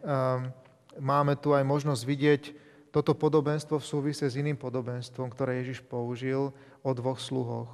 máme 0.99 1.39
tu 1.39 1.55
aj 1.55 1.63
možnosť 1.63 2.03
vidieť 2.05 2.43
toto 2.91 3.15
podobenstvo 3.15 3.79
v 3.79 3.87
súvise 3.87 4.27
s 4.27 4.35
iným 4.35 4.59
podobenstvom, 4.59 5.31
ktoré 5.31 5.63
Ježiš 5.63 5.87
použil 5.87 6.51
o 6.83 6.91
dvoch 6.91 7.23
sluhoch. 7.23 7.71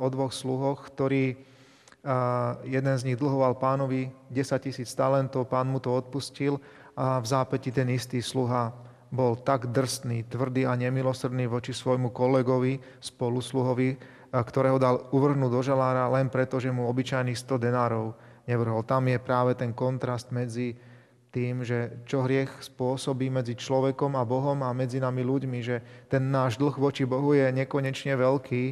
O 0.00 0.06
dvoch 0.08 0.32
sluhoch, 0.32 0.88
ktorí 0.88 1.36
jeden 2.64 2.94
z 2.96 3.04
nich 3.04 3.20
dlhoval 3.20 3.60
pánovi 3.60 4.08
10 4.32 4.64
tisíc 4.64 4.88
talentov, 4.96 5.44
pán 5.52 5.68
mu 5.68 5.76
to 5.76 5.92
odpustil 5.92 6.56
a 6.96 7.20
v 7.20 7.26
zápäti 7.28 7.68
ten 7.68 7.92
istý 7.92 8.24
sluha 8.24 8.72
bol 9.12 9.36
tak 9.36 9.68
drsný, 9.68 10.24
tvrdý 10.24 10.64
a 10.64 10.72
nemilosrdný 10.72 11.44
voči 11.50 11.76
svojmu 11.76 12.08
kolegovi, 12.08 12.80
spolusluhovi, 13.04 14.00
ktorého 14.32 14.78
dal 14.80 15.10
uvrhnúť 15.10 15.50
do 15.50 15.60
žalára 15.60 16.08
len 16.14 16.30
preto, 16.32 16.56
že 16.56 16.72
mu 16.72 16.86
obyčajných 16.88 17.36
100 17.36 17.58
denárov 17.60 18.14
nevrhol. 18.46 18.86
Tam 18.86 19.04
je 19.04 19.18
práve 19.18 19.58
ten 19.58 19.74
kontrast 19.74 20.30
medzi 20.30 20.78
tým, 21.30 21.62
že 21.62 22.02
čo 22.10 22.26
hriech 22.26 22.50
spôsobí 22.58 23.30
medzi 23.30 23.54
človekom 23.54 24.18
a 24.18 24.26
Bohom 24.26 24.66
a 24.66 24.74
medzi 24.74 24.98
nami 24.98 25.22
ľuďmi, 25.22 25.58
že 25.62 25.76
ten 26.10 26.26
náš 26.26 26.58
dlh 26.58 26.74
voči 26.74 27.06
Bohu 27.06 27.30
je 27.38 27.46
nekonečne 27.54 28.18
veľký 28.18 28.64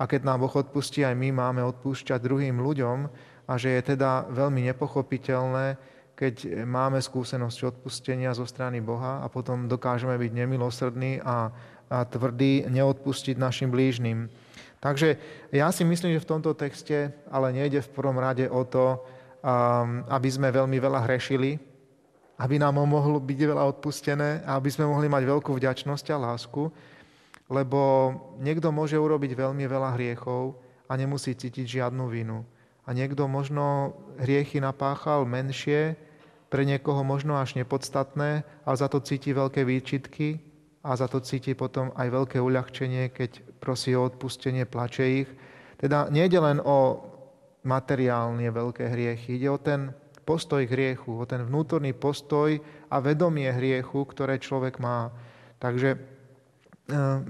a 0.00 0.02
keď 0.08 0.20
nám 0.24 0.40
Boh 0.40 0.52
odpustí, 0.52 1.04
aj 1.04 1.12
my 1.12 1.28
máme 1.36 1.60
odpúšťať 1.68 2.18
druhým 2.24 2.56
ľuďom 2.64 2.98
a 3.44 3.52
že 3.60 3.76
je 3.76 3.92
teda 3.94 4.24
veľmi 4.32 4.64
nepochopiteľné, 4.72 5.76
keď 6.16 6.64
máme 6.64 6.98
skúsenosť 6.98 7.76
odpustenia 7.76 8.32
zo 8.32 8.48
strany 8.48 8.80
Boha 8.80 9.20
a 9.20 9.26
potom 9.28 9.68
dokážeme 9.68 10.16
byť 10.16 10.32
nemilosrdní 10.32 11.20
a, 11.20 11.52
a 11.92 11.98
tvrdí, 12.08 12.66
neodpustiť 12.72 13.36
našim 13.36 13.68
blížnym. 13.68 14.32
Takže 14.78 15.18
ja 15.50 15.68
si 15.74 15.82
myslím, 15.84 16.16
že 16.16 16.24
v 16.24 16.30
tomto 16.30 16.54
texte 16.54 17.12
ale 17.28 17.52
nejde 17.52 17.84
v 17.84 17.92
prvom 17.92 18.16
rade 18.16 18.46
o 18.46 18.62
to, 18.62 18.96
um, 18.96 20.06
aby 20.06 20.28
sme 20.30 20.54
veľmi 20.54 20.78
veľa 20.78 21.04
hrešili, 21.06 21.67
aby 22.38 22.54
nám 22.62 22.78
mohlo 22.78 23.18
byť 23.18 23.38
veľa 23.50 23.64
odpustené 23.74 24.46
a 24.46 24.54
aby 24.54 24.70
sme 24.70 24.86
mohli 24.86 25.10
mať 25.10 25.26
veľkú 25.26 25.50
vďačnosť 25.58 26.06
a 26.14 26.22
lásku, 26.22 26.70
lebo 27.50 27.80
niekto 28.38 28.70
môže 28.70 28.94
urobiť 28.94 29.34
veľmi 29.34 29.66
veľa 29.66 29.98
hriechov 29.98 30.54
a 30.86 30.92
nemusí 30.94 31.34
cítiť 31.34 31.82
žiadnu 31.82 32.06
vinu. 32.06 32.46
A 32.88 32.94
niekto 32.94 33.26
možno 33.26 33.98
hriechy 34.22 34.62
napáchal 34.62 35.26
menšie, 35.28 35.98
pre 36.48 36.64
niekoho 36.64 37.04
možno 37.04 37.36
až 37.36 37.60
nepodstatné, 37.60 38.40
ale 38.64 38.76
za 38.80 38.88
to 38.88 39.04
cíti 39.04 39.36
veľké 39.36 39.68
výčitky 39.68 40.40
a 40.80 40.96
za 40.96 41.04
to 41.04 41.20
cíti 41.20 41.52
potom 41.52 41.92
aj 41.92 42.08
veľké 42.08 42.38
uľahčenie, 42.40 43.12
keď 43.12 43.60
prosí 43.60 43.92
o 43.92 44.08
odpustenie, 44.08 44.64
plače 44.64 45.04
ich. 45.04 45.30
Teda 45.76 46.08
nejde 46.08 46.40
len 46.40 46.58
o 46.64 47.04
materiálne 47.68 48.48
veľké 48.48 48.88
hriechy, 48.88 49.36
ide 49.36 49.48
o 49.52 49.60
ten 49.60 49.92
postoj 50.28 50.68
k 50.68 50.74
hriechu, 50.76 51.16
o 51.16 51.24
ten 51.24 51.40
vnútorný 51.40 51.96
postoj 51.96 52.60
a 52.92 53.00
vedomie 53.00 53.48
hriechu, 53.48 54.04
ktoré 54.04 54.36
človek 54.36 54.76
má. 54.76 55.08
Takže 55.56 55.96
e, 55.96 55.98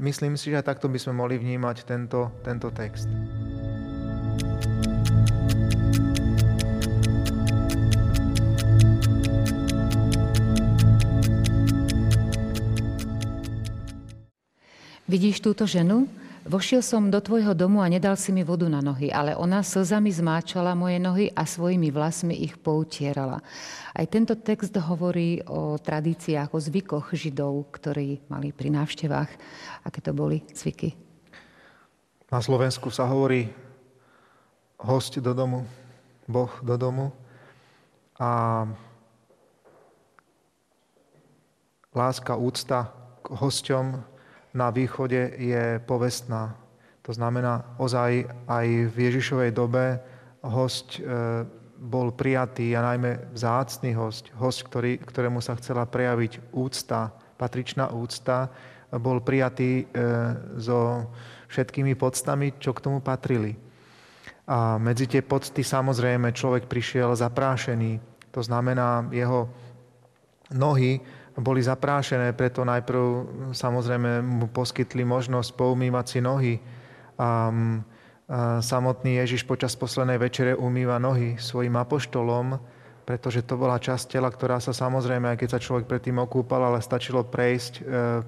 myslím 0.03 0.35
si, 0.35 0.51
že 0.51 0.67
takto 0.67 0.91
by 0.91 0.99
sme 0.99 1.23
mohli 1.23 1.39
vnímať 1.39 1.87
tento, 1.87 2.35
tento 2.43 2.75
text. 2.75 3.07
Vidíš 15.09 15.41
túto 15.41 15.65
ženu? 15.65 16.18
Vošiel 16.49 16.81
som 16.81 17.13
do 17.13 17.21
tvojho 17.21 17.53
domu 17.53 17.85
a 17.85 17.93
nedal 17.93 18.17
si 18.17 18.33
mi 18.33 18.41
vodu 18.41 18.65
na 18.73 18.81
nohy, 18.81 19.13
ale 19.13 19.37
ona 19.37 19.61
slzami 19.61 20.09
zmáčala 20.09 20.73
moje 20.73 20.97
nohy 20.97 21.29
a 21.37 21.45
svojimi 21.45 21.93
vlasmi 21.93 22.33
ich 22.41 22.57
poutierala. 22.57 23.45
Aj 23.93 24.07
tento 24.09 24.33
text 24.33 24.73
hovorí 24.73 25.45
o 25.45 25.77
tradíciách, 25.77 26.49
o 26.49 26.57
zvykoch 26.57 27.13
Židov, 27.13 27.69
ktorí 27.69 28.25
mali 28.33 28.57
pri 28.57 28.73
návštevách. 28.73 29.31
Aké 29.85 30.01
to 30.01 30.17
boli 30.17 30.41
zvyky? 30.57 30.97
Na 32.33 32.41
Slovensku 32.41 32.89
sa 32.89 33.05
hovorí 33.05 33.53
host 34.81 35.21
do 35.21 35.37
domu, 35.37 35.69
Boh 36.25 36.53
do 36.65 36.81
domu. 36.81 37.13
A 38.17 38.65
láska, 41.93 42.41
úcta 42.41 42.89
k 43.21 43.37
hosťom 43.37 44.08
na 44.55 44.71
východe 44.71 45.35
je 45.37 45.81
povestná. 45.85 46.57
To 47.03 47.13
znamená, 47.13 47.65
ozaj 47.81 48.29
aj 48.49 48.67
v 48.93 48.97
Ježišovej 48.97 49.51
dobe 49.57 49.97
host 50.45 51.01
e, 51.01 51.01
bol 51.79 52.13
prijatý 52.13 52.77
a 52.77 52.85
najmä 52.85 53.33
vzácný 53.33 53.95
host, 53.97 54.29
host, 54.37 54.67
ktorý, 54.69 55.01
ktorému 55.01 55.41
sa 55.41 55.57
chcela 55.57 55.89
prejaviť 55.89 56.53
úcta, 56.53 57.15
patričná 57.39 57.89
úcta, 57.95 58.51
bol 58.99 59.21
prijatý 59.21 59.85
e, 59.85 59.97
so 60.61 61.09
všetkými 61.49 61.97
podstami, 61.97 62.61
čo 62.61 62.77
k 62.77 62.83
tomu 62.85 63.01
patrili. 63.01 63.57
A 64.49 64.81
medzi 64.81 65.05
tie 65.05 65.21
pocty 65.21 65.61
samozrejme 65.61 66.33
človek 66.33 66.65
prišiel 66.69 67.13
zaprášený. 67.13 68.01
To 68.33 68.41
znamená, 68.41 69.09
jeho 69.13 69.49
nohy 70.57 71.01
boli 71.39 71.63
zaprášené, 71.63 72.35
preto 72.35 72.67
najprv 72.67 73.03
samozrejme 73.55 74.23
mu 74.27 74.47
poskytli 74.51 75.07
možnosť 75.07 75.55
poumývať 75.55 76.07
si 76.07 76.19
nohy. 76.19 76.55
A, 76.59 76.63
a 77.19 77.31
samotný 78.61 79.23
Ježiš 79.23 79.47
počas 79.47 79.73
poslednej 79.79 80.19
večere 80.19 80.53
umýva 80.59 80.99
nohy 80.99 81.39
svojim 81.39 81.79
apoštolom, 81.79 82.59
pretože 83.09 83.41
to 83.47 83.57
bola 83.57 83.81
časť 83.81 84.19
tela, 84.19 84.29
ktorá 84.29 84.61
sa 84.61 84.77
samozrejme, 84.77 85.33
aj 85.33 85.39
keď 85.41 85.49
sa 85.57 85.63
človek 85.63 85.89
predtým 85.89 86.21
okúpal, 86.21 86.61
ale 86.61 86.85
stačilo 86.85 87.25
prejsť 87.25 87.73
e, 87.81 87.83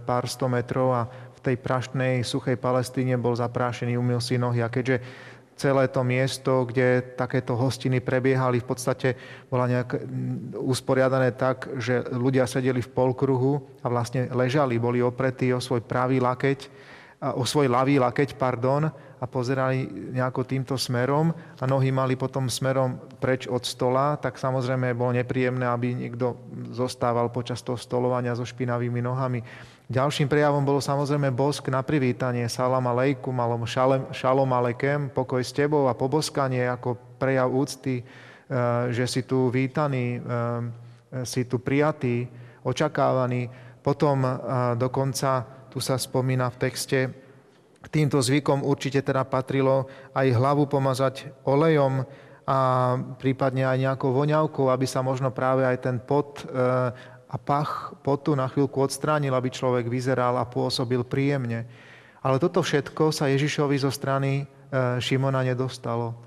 pár 0.09 0.25
sto 0.25 0.49
metrov 0.49 0.89
a 0.97 1.05
v 1.37 1.41
tej 1.53 1.57
prašnej, 1.61 2.25
suchej 2.25 2.57
Palestíne 2.57 3.21
bol 3.21 3.37
zaprášený, 3.37 4.01
umil 4.01 4.25
si 4.25 4.41
nohy. 4.41 4.65
A 4.65 4.73
keďže 4.73 5.05
celé 5.61 5.85
to 5.93 6.01
miesto, 6.01 6.65
kde 6.65 7.05
takéto 7.21 7.53
hostiny 7.53 8.01
prebiehali, 8.01 8.65
v 8.65 8.69
podstate 8.73 9.09
bola 9.53 9.69
nejak 9.69 10.01
usporiadané 10.57 11.37
tak, 11.37 11.69
že 11.77 12.01
ľudia 12.09 12.49
sedeli 12.49 12.81
v 12.81 12.89
polkruhu 12.89 13.85
a 13.85 13.87
vlastne 13.93 14.33
ležali, 14.33 14.81
boli 14.81 15.05
opretí 15.05 15.53
o 15.53 15.61
svoj 15.61 15.85
pravý 15.85 16.17
lakeť, 16.17 16.89
o 17.37 17.45
svoj 17.45 17.69
ľavý 17.69 18.01
lakeť, 18.01 18.41
pardon, 18.41 18.89
a 19.21 19.29
pozerali 19.29 19.85
nejako 20.17 20.49
týmto 20.49 20.81
smerom 20.81 21.29
a 21.61 21.65
nohy 21.69 21.93
mali 21.93 22.17
potom 22.17 22.49
smerom 22.49 22.97
preč 23.21 23.45
od 23.45 23.61
stola, 23.61 24.17
tak 24.17 24.41
samozrejme 24.41 24.97
bolo 24.97 25.13
nepríjemné, 25.13 25.69
aby 25.69 25.93
niekto 25.93 26.41
zostával 26.73 27.29
počas 27.29 27.61
toho 27.61 27.77
stolovania 27.77 28.33
so 28.33 28.49
špinavými 28.49 29.05
nohami. 29.05 29.45
Ďalším 29.91 30.31
prejavom 30.31 30.63
bolo 30.63 30.79
samozrejme 30.79 31.35
bosk 31.35 31.67
na 31.67 31.83
privítanie, 31.83 32.47
salam 32.47 32.87
aleikum, 32.87 33.35
alebo 33.43 33.67
šalom 34.15 34.47
alekem, 34.55 35.11
pokoj 35.11 35.43
s 35.43 35.51
tebou 35.51 35.91
a 35.91 35.99
poboskanie 35.99 36.63
ako 36.63 36.95
prejav 37.19 37.51
úcty, 37.51 37.99
e, 37.99 38.05
že 38.95 39.11
si 39.11 39.27
tu 39.27 39.51
vítaný, 39.51 40.23
e, 40.23 41.27
si 41.27 41.43
tu 41.43 41.59
prijatý, 41.59 42.31
očakávaný. 42.63 43.51
Potom 43.83 44.23
e, 44.23 44.31
dokonca, 44.79 45.43
tu 45.75 45.83
sa 45.83 45.99
spomína 45.99 46.55
v 46.55 46.61
texte, 46.71 47.11
k 47.83 47.87
týmto 47.91 48.23
zvykom 48.23 48.63
určite 48.63 49.03
teda 49.03 49.27
patrilo 49.27 49.91
aj 50.15 50.39
hlavu 50.39 50.71
pomazať 50.71 51.35
olejom 51.43 52.07
a 52.47 52.59
prípadne 53.19 53.67
aj 53.67 53.79
nejakou 53.91 54.15
voňavkou, 54.15 54.71
aby 54.71 54.87
sa 54.87 55.03
možno 55.03 55.35
práve 55.35 55.67
aj 55.67 55.83
ten 55.83 55.99
pot 55.99 56.47
e, 56.47 56.47
a 57.31 57.37
pach 57.39 57.95
potu 58.03 58.35
na 58.35 58.51
chvíľku 58.51 58.83
odstránil, 58.83 59.31
aby 59.31 59.55
človek 59.55 59.87
vyzeral 59.87 60.35
a 60.35 60.45
pôsobil 60.45 61.07
príjemne. 61.07 61.65
Ale 62.21 62.43
toto 62.43 62.61
všetko 62.61 63.15
sa 63.15 63.31
Ježišovi 63.31 63.79
zo 63.79 63.89
strany 63.95 64.43
e, 64.43 64.45
Šimona 64.99 65.47
nedostalo. 65.47 66.19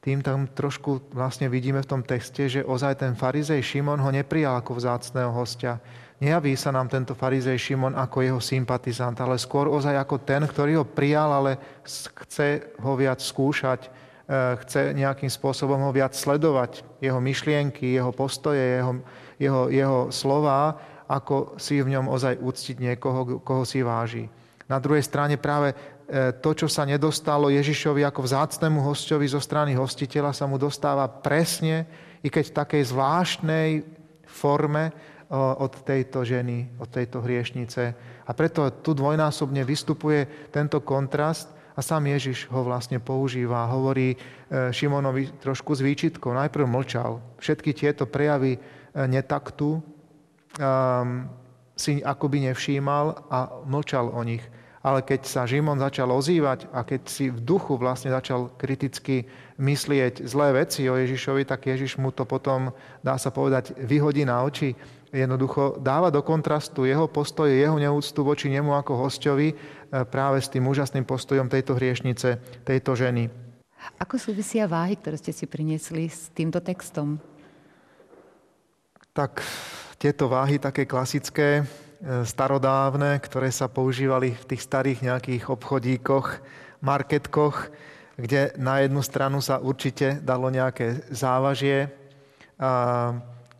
Tým 0.00 0.24
tam 0.24 0.48
trošku 0.48 1.12
vlastne 1.12 1.52
vidíme 1.52 1.84
v 1.84 1.90
tom 1.90 2.02
texte, 2.02 2.48
že 2.48 2.64
ozaj 2.64 3.04
ten 3.04 3.12
farizej 3.12 3.60
Šimon 3.60 4.00
ho 4.00 4.10
neprijal 4.10 4.58
ako 4.58 4.80
vzácného 4.80 5.30
hostia, 5.34 5.78
Nejaví 6.16 6.56
sa 6.56 6.72
nám 6.72 6.88
tento 6.88 7.12
farizej 7.12 7.60
Šimon 7.60 7.92
ako 7.92 8.24
jeho 8.24 8.40
sympatizant, 8.40 9.20
ale 9.20 9.36
skôr 9.36 9.68
ozaj 9.68 10.00
ako 10.00 10.24
ten, 10.24 10.48
ktorý 10.48 10.80
ho 10.80 10.84
prijal, 10.88 11.28
ale 11.28 11.60
chce 12.24 12.72
ho 12.80 12.96
viac 12.96 13.20
skúšať, 13.20 13.84
e, 13.84 13.88
chce 14.64 14.96
nejakým 14.96 15.28
spôsobom 15.28 15.76
ho 15.76 15.92
viac 15.92 16.16
sledovať, 16.16 16.80
jeho 17.04 17.20
myšlienky, 17.20 18.00
jeho 18.00 18.16
postoje, 18.16 18.80
jeho, 18.80 19.04
jeho, 19.36 19.68
jeho 19.68 20.10
slova, 20.12 20.76
ako 21.06 21.54
si 21.60 21.78
v 21.78 21.94
ňom 21.94 22.10
ozaj 22.10 22.42
úctiť 22.42 22.76
niekoho, 22.82 23.40
koho 23.40 23.62
si 23.62 23.84
váži. 23.84 24.26
Na 24.66 24.82
druhej 24.82 25.06
strane 25.06 25.38
práve 25.38 25.70
e, 25.70 25.76
to, 26.42 26.50
čo 26.56 26.66
sa 26.66 26.82
nedostalo 26.82 27.46
Ježišovi 27.52 28.02
ako 28.02 28.26
vzácnemu 28.26 28.82
hostovi 28.82 29.30
zo 29.30 29.38
strany 29.38 29.78
hostiteľa, 29.78 30.34
sa 30.34 30.50
mu 30.50 30.58
dostáva 30.58 31.06
presne, 31.06 31.86
i 32.20 32.28
keď 32.28 32.44
v 32.50 32.56
takej 32.58 32.82
zvláštnej 32.90 33.68
forme, 34.26 34.90
od 35.34 35.82
tejto 35.82 36.22
ženy, 36.22 36.78
od 36.78 36.86
tejto 36.86 37.18
hriešnice. 37.18 37.82
A 38.26 38.30
preto 38.30 38.70
tu 38.70 38.94
dvojnásobne 38.94 39.66
vystupuje 39.66 40.50
tento 40.54 40.78
kontrast 40.86 41.50
a 41.74 41.82
sám 41.82 42.06
Ježiš 42.14 42.46
ho 42.48 42.62
vlastne 42.62 43.02
používa. 43.02 43.66
Hovorí 43.68 44.14
e, 44.14 44.16
Šimonovi 44.70 45.42
trošku 45.42 45.74
s 45.74 45.82
výčitkou. 45.82 46.30
Najprv 46.30 46.64
mlčal. 46.70 47.18
Všetky 47.42 47.74
tieto 47.74 48.06
prejavy 48.06 48.56
e, 48.56 48.58
netaktu 49.04 49.76
um, 49.76 51.28
si 51.76 52.00
akoby 52.00 52.48
nevšímal 52.48 53.28
a 53.28 53.38
mlčal 53.68 54.08
o 54.08 54.24
nich. 54.24 54.40
Ale 54.86 55.02
keď 55.02 55.26
sa 55.26 55.44
Žimon 55.44 55.82
začal 55.82 56.06
ozývať 56.14 56.70
a 56.70 56.86
keď 56.86 57.10
si 57.10 57.26
v 57.26 57.42
duchu 57.42 57.74
vlastne 57.74 58.14
začal 58.14 58.54
kriticky 58.54 59.26
myslieť 59.58 60.22
zlé 60.24 60.62
veci 60.62 60.86
o 60.86 60.94
Ježišovi, 60.94 61.42
tak 61.42 61.66
Ježiš 61.66 61.98
mu 61.98 62.14
to 62.14 62.22
potom, 62.22 62.70
dá 63.02 63.18
sa 63.18 63.34
povedať, 63.34 63.74
vyhodí 63.82 64.22
na 64.22 64.46
oči 64.46 64.78
jednoducho 65.16 65.80
dáva 65.80 66.12
do 66.12 66.20
kontrastu 66.20 66.84
jeho 66.84 67.08
postoje, 67.08 67.56
jeho 67.56 67.78
neúctu 67.80 68.20
voči 68.20 68.52
nemu 68.52 68.76
ako 68.76 69.08
hostovi 69.08 69.52
e, 69.52 69.54
práve 70.06 70.42
s 70.44 70.52
tým 70.52 70.66
úžasným 70.68 71.08
postojom 71.08 71.48
tejto 71.48 71.78
hriešnice, 71.78 72.62
tejto 72.66 72.92
ženy. 72.92 73.32
Ako 74.02 74.18
súvisia 74.18 74.66
váhy, 74.66 74.98
ktoré 74.98 75.16
ste 75.16 75.30
si 75.30 75.46
priniesli 75.46 76.10
s 76.10 76.28
týmto 76.34 76.58
textom? 76.58 77.22
Tak 79.16 79.40
tieto 79.96 80.28
váhy 80.28 80.60
také 80.60 80.84
klasické, 80.84 81.64
e, 81.64 81.64
starodávne, 82.28 83.16
ktoré 83.24 83.48
sa 83.48 83.64
používali 83.64 84.36
v 84.36 84.44
tých 84.44 84.60
starých 84.68 85.00
nejakých 85.00 85.48
obchodíkoch, 85.56 86.26
marketkoch, 86.84 87.72
kde 88.20 88.52
na 88.60 88.84
jednu 88.84 89.00
stranu 89.00 89.40
sa 89.40 89.56
určite 89.56 90.20
dalo 90.20 90.52
nejaké 90.52 91.00
závažie, 91.08 91.88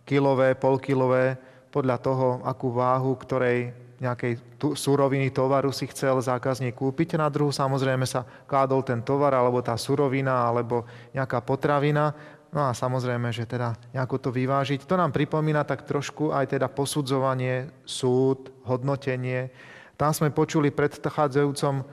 kilové, 0.08 0.56
polkilové, 0.56 1.36
podľa 1.68 1.96
toho, 2.00 2.28
akú 2.40 2.72
váhu 2.72 3.12
ktorej 3.20 3.72
nejakej 4.00 4.40
suroviny 4.76 5.32
tovaru 5.32 5.72
si 5.72 5.88
chcel 5.88 6.20
zákazník 6.20 6.76
kúpiť. 6.76 7.16
Na 7.16 7.28
druhu 7.32 7.52
samozrejme 7.52 8.04
sa 8.04 8.24
kládol 8.44 8.84
ten 8.84 9.00
tovar, 9.00 9.32
alebo 9.32 9.60
tá 9.60 9.76
surovina, 9.76 10.48
alebo 10.48 10.84
nejaká 11.12 11.40
potravina. 11.40 12.12
No 12.54 12.66
a 12.66 12.70
samozrejme, 12.72 13.34
že 13.34 13.44
teda 13.44 13.74
nejako 13.92 14.16
to 14.16 14.30
vyvážiť. 14.32 14.86
To 14.86 14.94
nám 14.96 15.10
pripomína 15.12 15.66
tak 15.66 15.82
trošku 15.84 16.30
aj 16.30 16.56
teda 16.56 16.70
posudzovanie, 16.70 17.68
súd, 17.84 18.54
hodnotenie. 18.64 19.50
Tam 19.98 20.14
sme 20.14 20.30
počuli 20.30 20.70
predchádzajúcom, 20.70 21.84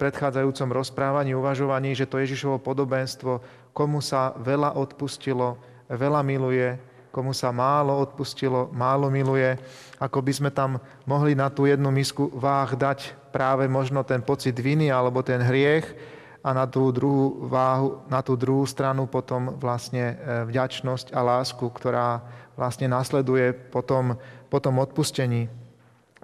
predchádzajúcom 0.00 0.68
rozprávaní, 0.70 1.36
uvažovaní, 1.36 1.92
že 1.92 2.08
to 2.08 2.22
Ježišovo 2.22 2.62
podobenstvo, 2.62 3.42
komu 3.76 4.00
sa 4.00 4.32
veľa 4.38 4.78
odpustilo, 4.78 5.58
veľa 5.90 6.22
miluje, 6.24 6.78
komu 7.14 7.30
sa 7.30 7.54
málo 7.54 7.94
odpustilo, 8.00 8.70
málo 8.74 9.06
miluje, 9.06 9.54
ako 10.02 10.18
by 10.18 10.32
sme 10.34 10.50
tam 10.50 10.82
mohli 11.06 11.38
na 11.38 11.46
tú 11.46 11.68
jednu 11.68 11.94
misku 11.94 12.26
váh 12.34 12.74
dať 12.74 13.14
práve 13.30 13.70
možno 13.70 14.02
ten 14.02 14.18
pocit 14.18 14.58
viny 14.58 14.90
alebo 14.90 15.22
ten 15.22 15.38
hriech 15.38 16.13
a 16.44 16.52
na 16.52 16.68
tú 16.68 16.92
druhú 16.92 17.48
váhu, 17.48 18.04
na 18.12 18.20
tú 18.20 18.36
druhú 18.36 18.68
stranu 18.68 19.08
potom 19.08 19.56
vlastne 19.56 20.12
e, 20.12 20.14
vďačnosť 20.44 21.16
a 21.16 21.24
lásku, 21.24 21.64
ktorá 21.64 22.20
vlastne 22.52 22.84
nasleduje 22.84 23.56
potom, 23.72 24.20
potom 24.52 24.76
odpustení. 24.84 25.48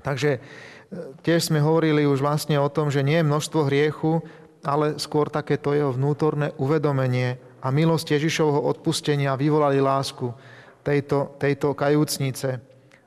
Takže 0.04 0.36
e, 0.36 0.40
tiež 1.24 1.48
sme 1.48 1.64
hovorili 1.64 2.04
už 2.04 2.20
vlastne 2.20 2.60
o 2.60 2.68
tom, 2.68 2.92
že 2.92 3.00
nie 3.00 3.16
je 3.16 3.28
množstvo 3.32 3.60
hriechu, 3.64 4.20
ale 4.60 5.00
skôr 5.00 5.32
takéto 5.32 5.72
jeho 5.72 5.96
vnútorné 5.96 6.52
uvedomenie 6.60 7.40
a 7.64 7.72
milosť 7.72 8.20
Ježišovho 8.20 8.60
odpustenia 8.60 9.32
vyvolali 9.40 9.80
lásku 9.80 10.36
tejto, 10.84 11.32
tejto 11.40 11.72
kajúcnice. 11.72 12.60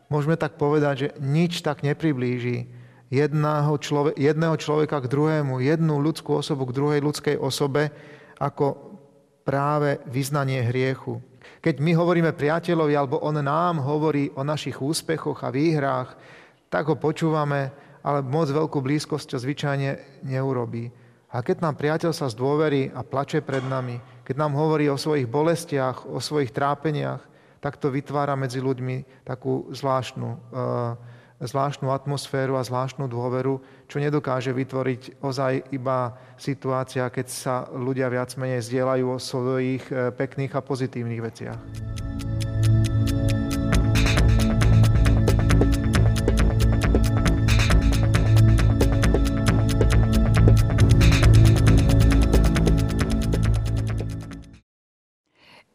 Môžeme 0.10 0.34
tak 0.34 0.58
povedať, 0.58 0.96
že 0.98 1.08
nič 1.22 1.62
tak 1.62 1.86
nepriblíži 1.86 2.83
jedného, 3.14 3.78
človek, 3.78 4.18
jedného 4.18 4.56
človeka 4.58 4.98
k 5.06 5.12
druhému, 5.14 5.62
jednu 5.62 6.02
ľudskú 6.02 6.42
osobu 6.42 6.66
k 6.66 6.76
druhej 6.76 7.00
ľudskej 7.06 7.38
osobe, 7.38 7.94
ako 8.42 8.98
práve 9.46 10.02
vyznanie 10.10 10.66
hriechu. 10.66 11.22
Keď 11.62 11.80
my 11.80 11.94
hovoríme 11.94 12.32
priateľovi, 12.34 12.98
alebo 12.98 13.22
on 13.22 13.38
nám 13.38 13.80
hovorí 13.84 14.34
o 14.34 14.42
našich 14.42 14.82
úspechoch 14.82 15.46
a 15.46 15.54
výhrách, 15.54 16.18
tak 16.68 16.90
ho 16.90 16.98
počúvame, 16.98 17.70
ale 18.02 18.26
moc 18.26 18.50
veľkú 18.50 18.82
blízkosť 18.82 19.38
zvyčajne 19.38 20.24
neurobí. 20.26 20.90
A 21.34 21.42
keď 21.42 21.64
nám 21.64 21.78
priateľ 21.78 22.12
sa 22.12 22.28
zdôverí 22.30 22.92
a 22.92 23.02
plače 23.06 23.46
pred 23.46 23.64
nami, 23.64 24.02
keď 24.26 24.36
nám 24.38 24.58
hovorí 24.58 24.90
o 24.90 25.00
svojich 25.00 25.30
bolestiach, 25.30 26.10
o 26.10 26.20
svojich 26.20 26.52
trápeniach, 26.52 27.22
tak 27.64 27.80
to 27.80 27.88
vytvára 27.88 28.36
medzi 28.36 28.60
ľuďmi 28.60 29.24
takú 29.24 29.72
zvláštnu, 29.72 30.30
eh, 30.30 30.40
zvláštnu 31.44 31.92
atmosféru 31.92 32.56
a 32.56 32.64
zvláštnu 32.64 33.12
dôveru, 33.12 33.60
čo 33.92 33.98
nedokáže 34.00 34.56
vytvoriť 34.56 35.20
ozaj 35.20 35.76
iba 35.76 36.16
situácia, 36.40 37.12
keď 37.12 37.28
sa 37.28 37.56
ľudia 37.72 38.08
viac 38.08 38.34
menej 38.40 38.64
zdieľajú 38.64 39.06
o 39.12 39.20
svojich 39.20 39.84
eh, 39.92 40.10
pekných 40.16 40.56
a 40.56 40.62
pozitívnych 40.64 41.22
veciach. 41.22 41.62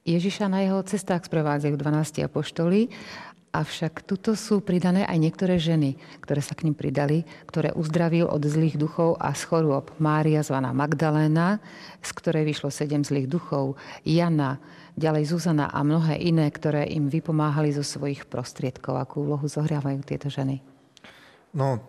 Ježiša 0.09 0.49
na 0.49 0.65
jeho 0.65 0.81
cestách 0.89 1.29
sprevádzajú 1.29 1.77
12 1.77 2.25
apoštoli 2.25 2.89
a 3.28 3.28
Avšak 3.59 4.07
tuto 4.07 4.39
sú 4.39 4.63
pridané 4.63 5.03
aj 5.03 5.19
niektoré 5.19 5.59
ženy, 5.59 5.99
ktoré 6.23 6.39
sa 6.39 6.55
k 6.55 6.71
ním 6.71 6.79
pridali, 6.79 7.27
ktoré 7.51 7.75
uzdravil 7.75 8.31
od 8.31 8.39
zlých 8.47 8.79
duchov 8.79 9.19
a 9.19 9.35
z 9.35 9.51
chorôb. 9.51 9.91
Mária 9.99 10.47
zvaná 10.47 10.71
Magdaléna, 10.71 11.59
z 11.99 12.11
ktorej 12.15 12.47
vyšlo 12.47 12.71
sedem 12.71 13.03
zlých 13.03 13.27
duchov, 13.27 13.75
Jana, 14.07 14.63
ďalej 14.95 15.35
Zuzana 15.35 15.75
a 15.75 15.83
mnohé 15.83 16.23
iné, 16.23 16.47
ktoré 16.55 16.87
im 16.87 17.11
vypomáhali 17.11 17.75
zo 17.75 17.83
svojich 17.83 18.31
prostriedkov. 18.31 18.95
Akú 18.95 19.27
úlohu 19.27 19.51
zohrávajú 19.51 20.07
tieto 20.07 20.31
ženy? 20.31 20.63
No, 21.51 21.83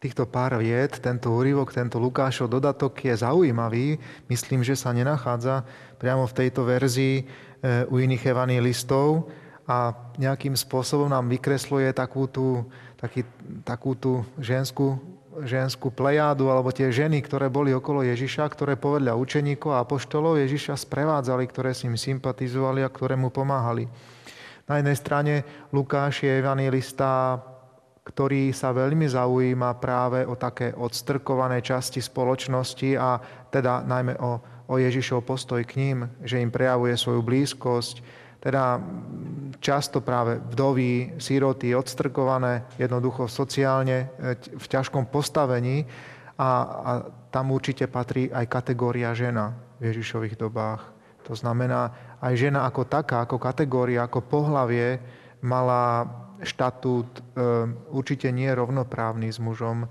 týchto 0.00 0.24
pár 0.24 0.56
vied, 0.56 0.96
tento 0.96 1.28
úryvok, 1.28 1.76
tento 1.76 2.00
Lukášov 2.00 2.48
dodatok 2.48 3.04
je 3.04 3.12
zaujímavý. 3.12 4.00
Myslím, 4.32 4.64
že 4.64 4.80
sa 4.80 4.96
nenachádza 4.96 5.60
priamo 6.00 6.24
v 6.24 6.36
tejto 6.40 6.64
verzii 6.64 7.20
eh, 7.20 7.84
u 7.84 8.00
iných 8.00 8.32
evangelistov 8.32 9.28
a 9.64 9.96
nejakým 10.20 10.52
spôsobom 10.52 11.08
nám 11.08 11.24
vykresluje 11.32 11.96
takú 11.96 12.28
tú, 12.28 12.68
taký, 13.00 13.24
takú 13.64 13.96
tú 13.96 14.20
ženskú, 14.36 15.00
ženskú 15.40 15.88
plejádu 15.88 16.52
alebo 16.52 16.68
tie 16.68 16.92
ženy, 16.92 17.24
ktoré 17.24 17.48
boli 17.48 17.72
okolo 17.72 18.04
Ježiša, 18.04 18.44
ktoré 18.52 18.76
povedľa 18.76 19.16
učeníkov 19.16 19.72
a 19.72 19.82
apoštolov 19.82 20.36
Ježiša 20.36 20.76
sprevádzali, 20.84 21.44
ktoré 21.48 21.72
s 21.72 21.88
ním 21.88 21.96
sympatizovali 21.96 22.84
a 22.84 22.92
ktoré 22.92 23.16
mu 23.16 23.32
pomáhali. 23.32 23.88
Na 24.68 24.80
jednej 24.80 24.96
strane 24.96 25.34
Lukáš 25.72 26.24
je 26.24 26.40
evangelista, 26.40 27.40
ktorý 28.04 28.52
sa 28.52 28.68
veľmi 28.76 29.08
zaujíma 29.08 29.80
práve 29.80 30.28
o 30.28 30.36
také 30.36 30.76
odstrkované 30.76 31.64
časti 31.64 32.04
spoločnosti 32.04 33.00
a 33.00 33.16
teda 33.48 33.80
najmä 33.80 34.20
o, 34.20 34.32
o 34.68 34.74
Ježišov 34.76 35.24
postoj 35.24 35.64
k 35.64 35.80
ním, 35.80 35.98
že 36.20 36.36
im 36.36 36.52
prejavuje 36.52 36.92
svoju 37.00 37.24
blízkosť, 37.24 38.23
teda 38.44 38.76
často 39.64 40.04
práve 40.04 40.36
vdovy, 40.52 41.16
síroty, 41.16 41.72
odstrkované, 41.72 42.68
jednoducho 42.76 43.24
sociálne 43.24 44.12
e, 44.20 44.36
v 44.36 44.66
ťažkom 44.68 45.08
postavení. 45.08 45.88
A, 46.36 46.44
a 46.44 46.90
tam 47.32 47.56
určite 47.56 47.88
patrí 47.88 48.28
aj 48.28 48.44
kategória 48.52 49.16
žena 49.16 49.56
v 49.80 49.88
Ježišových 49.88 50.36
dobách. 50.36 50.84
To 51.24 51.32
znamená, 51.32 51.88
aj 52.20 52.34
žena 52.36 52.68
ako 52.68 52.84
taká, 52.84 53.24
ako 53.24 53.40
kategória, 53.40 54.04
ako 54.04 54.20
pohlavie 54.20 55.00
mala 55.40 56.04
štatút 56.44 57.08
e, 57.16 57.22
určite 57.88 58.28
nie 58.28 58.52
rovnoprávny 58.52 59.32
s 59.32 59.40
mužom. 59.40 59.88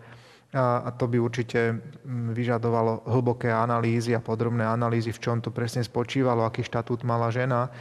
A 0.54 0.94
to 0.94 1.10
by 1.10 1.18
určite 1.18 1.82
vyžadovalo 2.06 3.10
hlboké 3.10 3.50
analýzy 3.50 4.14
a 4.14 4.22
podrobné 4.22 4.62
analýzy, 4.62 5.10
v 5.10 5.18
čom 5.18 5.42
to 5.42 5.50
presne 5.50 5.82
spočívalo, 5.82 6.46
aký 6.46 6.62
štatút 6.62 7.02
mala 7.02 7.34
žena 7.34 7.74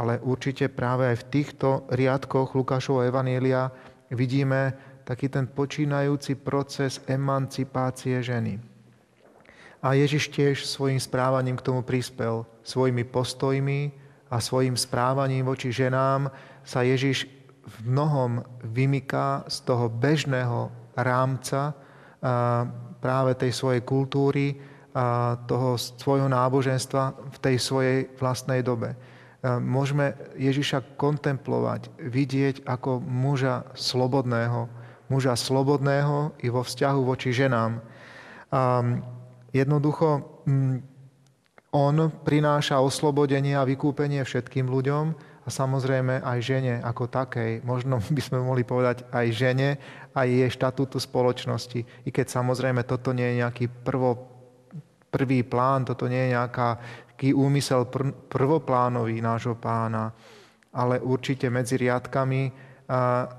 ale 0.00 0.16
určite 0.24 0.72
práve 0.72 1.12
aj 1.12 1.16
v 1.20 1.28
týchto 1.28 1.84
riadkoch 1.92 2.56
Lukášovho 2.56 3.04
Evanielia 3.04 3.68
vidíme 4.08 4.72
taký 5.04 5.28
ten 5.28 5.44
počínajúci 5.44 6.40
proces 6.40 7.04
emancipácie 7.04 8.24
ženy. 8.24 8.56
A 9.84 9.92
Ježiš 9.92 10.32
tiež 10.32 10.64
svojim 10.64 10.96
správaním 10.96 11.60
k 11.60 11.64
tomu 11.68 11.84
prispel. 11.84 12.48
Svojimi 12.64 13.04
postojmi 13.04 13.92
a 14.32 14.40
svojim 14.40 14.72
správaním 14.72 15.44
voči 15.44 15.68
ženám 15.68 16.32
sa 16.64 16.80
Ježiš 16.80 17.28
v 17.60 17.76
mnohom 17.84 18.40
vymyká 18.64 19.44
z 19.52 19.56
toho 19.68 19.92
bežného 19.92 20.72
rámca 20.96 21.76
práve 23.04 23.32
tej 23.36 23.52
svojej 23.52 23.84
kultúry 23.84 24.56
a 24.96 25.36
toho 25.44 25.76
svojho 25.76 26.28
náboženstva 26.28 27.36
v 27.36 27.38
tej 27.40 27.56
svojej 27.60 27.98
vlastnej 28.16 28.64
dobe 28.64 29.09
môžeme 29.44 30.16
Ježiša 30.36 31.00
kontemplovať, 31.00 31.88
vidieť 31.96 32.68
ako 32.68 33.00
muža 33.00 33.64
slobodného, 33.72 34.68
muža 35.08 35.32
slobodného 35.34 36.36
i 36.44 36.52
vo 36.52 36.60
vzťahu 36.60 37.00
voči 37.00 37.32
ženám. 37.32 37.80
A 38.52 38.84
jednoducho 39.56 40.42
mm, 40.44 40.76
on 41.70 41.96
prináša 42.26 42.82
oslobodenie 42.82 43.54
a 43.54 43.64
vykúpenie 43.66 44.20
všetkým 44.26 44.66
ľuďom 44.66 45.04
a 45.46 45.48
samozrejme 45.48 46.20
aj 46.20 46.38
žene 46.42 46.74
ako 46.84 47.08
takej. 47.08 47.64
Možno 47.64 48.02
by 48.16 48.22
sme 48.22 48.38
mohli 48.44 48.66
povedať 48.66 49.08
aj 49.08 49.26
žene, 49.32 49.68
aj 50.12 50.26
jej 50.28 50.50
štatútu 50.50 51.00
spoločnosti. 51.00 51.80
I 52.04 52.10
keď 52.10 52.28
samozrejme 52.28 52.84
toto 52.84 53.14
nie 53.16 53.34
je 53.34 53.40
nejaký 53.46 53.64
prvo, 53.86 54.18
prvý 55.10 55.42
plán, 55.42 55.86
toto 55.86 56.06
nie 56.06 56.28
je 56.28 56.34
nejaká 56.36 56.68
taký 57.20 57.36
úmysel 57.36 57.84
pr- 57.84 58.16
prvoplánový 58.32 59.20
nášho 59.20 59.52
pána, 59.52 60.08
ale 60.72 60.96
určite 61.04 61.52
medzi 61.52 61.76
riadkami 61.76 62.72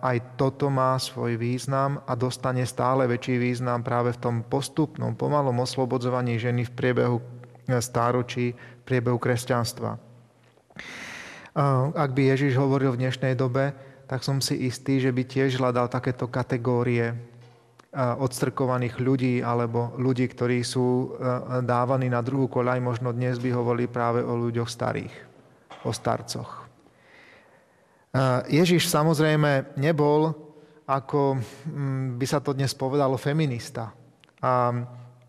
aj 0.06 0.38
toto 0.38 0.70
má 0.70 0.94
svoj 1.02 1.34
význam 1.34 1.98
a 2.06 2.14
dostane 2.14 2.62
stále 2.70 3.10
väčší 3.10 3.42
význam 3.42 3.82
práve 3.82 4.14
v 4.14 4.22
tom 4.22 4.36
postupnom, 4.46 5.18
pomalom 5.18 5.66
oslobodzovaní 5.66 6.38
ženy 6.38 6.70
v 6.70 6.72
priebehu 6.78 7.18
e, 7.18 7.26
stáročí, 7.82 8.54
v 8.54 8.84
priebehu 8.86 9.18
kresťanstva. 9.18 9.98
Ak 11.98 12.10
by 12.14 12.22
Ježiš 12.38 12.62
hovoril 12.62 12.94
v 12.94 13.02
dnešnej 13.02 13.34
dobe, 13.34 13.74
tak 14.06 14.22
som 14.22 14.46
si 14.46 14.62
istý, 14.70 15.02
že 15.02 15.10
by 15.10 15.26
tiež 15.26 15.58
hľadal 15.58 15.90
takéto 15.90 16.30
kategórie 16.30 17.18
odstrkovaných 17.92 19.04
ľudí 19.04 19.44
alebo 19.44 19.92
ľudí, 20.00 20.24
ktorí 20.32 20.64
sú 20.64 21.12
dávaní 21.68 22.08
na 22.08 22.24
druhú 22.24 22.48
koľaj, 22.48 22.80
možno 22.80 23.12
dnes 23.12 23.36
by 23.36 23.52
hovorili 23.52 23.92
práve 23.92 24.24
o 24.24 24.40
ľuďoch 24.40 24.72
starých, 24.72 25.12
o 25.84 25.92
starcoch. 25.92 26.72
Ježiš 28.48 28.88
samozrejme 28.88 29.76
nebol, 29.80 30.32
ako 30.88 31.40
mm, 31.40 32.20
by 32.20 32.26
sa 32.28 32.44
to 32.44 32.52
dnes 32.52 32.76
povedalo, 32.76 33.16
feminista. 33.16 33.96
A 34.44 34.76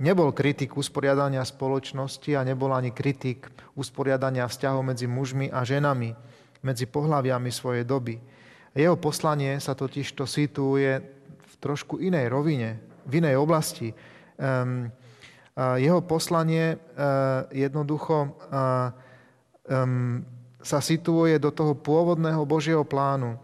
nebol 0.02 0.34
kritik 0.34 0.74
usporiadania 0.74 1.46
spoločnosti 1.46 2.34
a 2.34 2.42
nebol 2.42 2.74
ani 2.74 2.90
kritik 2.90 3.46
usporiadania 3.78 4.50
vzťahov 4.50 4.82
medzi 4.82 5.06
mužmi 5.06 5.46
a 5.54 5.62
ženami, 5.62 6.10
medzi 6.66 6.90
pohľaviami 6.90 7.50
svojej 7.54 7.86
doby. 7.86 8.18
Jeho 8.74 8.98
poslanie 8.98 9.62
sa 9.62 9.78
totiž 9.78 10.18
to 10.18 10.26
situuje 10.26 11.21
trošku 11.62 12.02
inej 12.02 12.26
rovine, 12.26 12.82
v 13.06 13.22
inej 13.22 13.38
oblasti. 13.38 13.94
Um, 14.34 14.90
jeho 15.54 16.00
poslanie 16.00 16.74
uh, 16.74 17.44
jednoducho 17.52 18.34
um, 19.68 20.24
sa 20.64 20.80
situuje 20.80 21.36
do 21.36 21.52
toho 21.52 21.76
pôvodného 21.76 22.40
Božieho 22.48 22.88
plánu. 22.88 23.36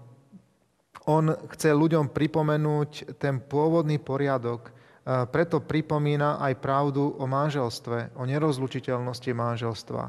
On 1.04 1.24
chce 1.52 1.72
ľuďom 1.72 2.08
pripomenúť 2.08 3.20
ten 3.20 3.38
pôvodný 3.38 4.00
poriadok, 4.00 4.72
uh, 4.72 5.28
preto 5.28 5.60
pripomína 5.60 6.40
aj 6.40 6.58
pravdu 6.64 7.12
o 7.12 7.28
manželstve, 7.28 8.16
o 8.16 8.24
nerozlučiteľnosti 8.24 9.30
manželstva. 9.30 10.02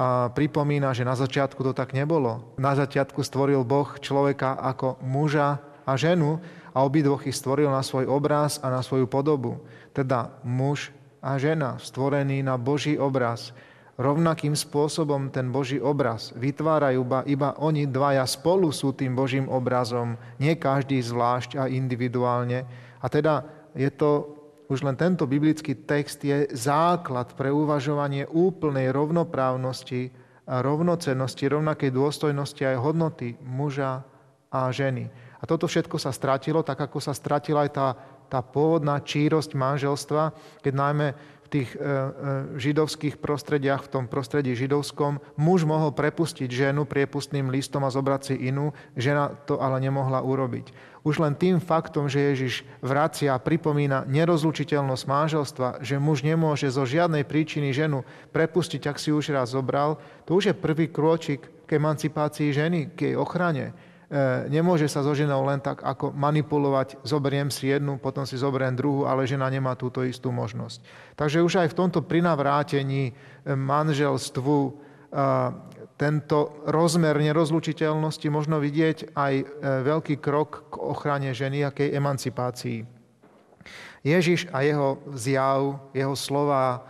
A 0.00 0.32
pripomína, 0.32 0.90
že 0.96 1.06
na 1.06 1.14
začiatku 1.14 1.60
to 1.60 1.72
tak 1.76 1.92
nebolo. 1.92 2.56
Na 2.56 2.72
začiatku 2.72 3.20
stvoril 3.22 3.62
Boh 3.66 3.86
človeka 4.00 4.56
ako 4.56 4.98
muža 5.02 5.60
a 5.86 5.92
ženu 5.98 6.42
a 6.74 6.86
obidvoch 6.86 7.26
ich 7.26 7.36
stvoril 7.36 7.70
na 7.70 7.82
svoj 7.82 8.06
obraz 8.06 8.62
a 8.62 8.70
na 8.70 8.80
svoju 8.82 9.10
podobu. 9.10 9.58
Teda 9.90 10.34
muž 10.46 10.94
a 11.20 11.36
žena, 11.36 11.76
stvorení 11.76 12.40
na 12.40 12.56
Boží 12.56 12.96
obraz. 12.96 13.52
Rovnakým 14.00 14.56
spôsobom 14.56 15.28
ten 15.28 15.52
Boží 15.52 15.76
obraz 15.76 16.32
vytvárajú 16.32 17.04
iba, 17.04 17.20
iba 17.28 17.48
oni 17.60 17.84
dvaja 17.84 18.24
spolu 18.24 18.72
sú 18.72 18.96
tým 18.96 19.12
Božím 19.12 19.44
obrazom, 19.44 20.16
nie 20.40 20.56
každý 20.56 21.04
zvlášť 21.04 21.60
a 21.60 21.68
individuálne. 21.68 22.64
A 22.96 23.06
teda 23.12 23.44
je 23.76 23.92
to, 23.92 24.40
už 24.72 24.88
len 24.88 24.96
tento 24.96 25.28
biblický 25.28 25.84
text 25.84 26.24
je 26.24 26.48
základ 26.56 27.36
pre 27.36 27.52
uvažovanie 27.52 28.24
úplnej 28.24 28.88
rovnoprávnosti 28.88 30.08
a 30.48 30.64
rovnocennosti, 30.64 31.44
rovnakej 31.44 31.92
dôstojnosti 31.92 32.62
aj 32.64 32.80
hodnoty 32.80 33.36
muža 33.44 34.00
a 34.48 34.72
ženy. 34.72 35.12
A 35.40 35.48
toto 35.48 35.64
všetko 35.64 35.96
sa 35.96 36.12
stratilo, 36.12 36.60
tak 36.60 36.76
ako 36.84 37.00
sa 37.00 37.16
stratila 37.16 37.64
aj 37.64 37.70
tá, 37.72 37.88
tá 38.28 38.40
pôvodná 38.44 39.00
čírosť 39.00 39.56
manželstva, 39.56 40.36
keď 40.60 40.72
najmä 40.76 41.08
v 41.16 41.48
tých 41.48 41.70
e, 41.74 41.78
e, 41.80 41.86
židovských 42.60 43.16
prostrediach, 43.18 43.88
v 43.88 43.92
tom 43.98 44.04
prostredí 44.06 44.52
židovskom, 44.52 45.18
muž 45.40 45.64
mohol 45.64 45.90
prepustiť 45.96 46.46
ženu 46.46 46.84
priepustným 46.84 47.48
listom 47.48 47.82
a 47.82 47.90
zobrať 47.90 48.20
si 48.22 48.34
inú, 48.52 48.70
žena 48.94 49.32
to 49.48 49.58
ale 49.58 49.80
nemohla 49.80 50.20
urobiť. 50.22 50.70
Už 51.00 51.16
len 51.16 51.32
tým 51.32 51.56
faktom, 51.58 52.12
že 52.12 52.20
Ježiš 52.20 52.62
vracia 52.84 53.32
a 53.32 53.40
pripomína 53.40 54.04
nerozlučiteľnosť 54.04 55.04
manželstva, 55.08 55.68
že 55.80 55.96
muž 55.96 56.20
nemôže 56.20 56.68
zo 56.68 56.84
žiadnej 56.84 57.24
príčiny 57.24 57.72
ženu 57.72 58.04
prepustiť, 58.36 58.84
ak 58.84 59.00
si 59.00 59.08
už 59.08 59.32
raz 59.32 59.56
zobral, 59.56 59.96
to 60.28 60.36
už 60.36 60.52
je 60.52 60.54
prvý 60.54 60.92
krôčik 60.92 61.48
k 61.64 61.80
emancipácii 61.80 62.52
ženy, 62.52 62.92
k 62.92 63.10
jej 63.10 63.16
ochrane 63.16 63.72
nemôže 64.50 64.90
sa 64.90 65.06
so 65.06 65.14
ženou 65.14 65.46
len 65.46 65.62
tak 65.62 65.86
ako 65.86 66.10
manipulovať, 66.10 66.98
zoberiem 67.06 67.46
si 67.46 67.70
jednu, 67.70 67.94
potom 68.02 68.26
si 68.26 68.34
zoberiem 68.34 68.74
druhú, 68.74 69.06
ale 69.06 69.22
žena 69.22 69.46
nemá 69.46 69.78
túto 69.78 70.02
istú 70.02 70.34
možnosť. 70.34 70.82
Takže 71.14 71.38
už 71.46 71.62
aj 71.62 71.68
v 71.70 71.78
tomto 71.78 72.02
prinavrátení 72.02 73.02
e, 73.06 73.12
manželstvu 73.54 74.56
e, 74.66 74.70
tento 75.94 76.64
rozmer 76.66 77.14
nerozlučiteľnosti 77.22 78.26
možno 78.34 78.58
vidieť 78.58 79.14
aj 79.14 79.34
e, 79.38 79.44
veľký 79.86 80.18
krok 80.18 80.74
k 80.74 80.74
ochrane 80.82 81.30
ženy 81.30 81.62
a 81.62 81.70
k 81.70 81.94
emancipácii. 81.94 82.82
Ježiš 84.02 84.50
a 84.50 84.66
jeho 84.66 84.98
zjav, 85.14 85.86
jeho 85.94 86.18
slova 86.18 86.82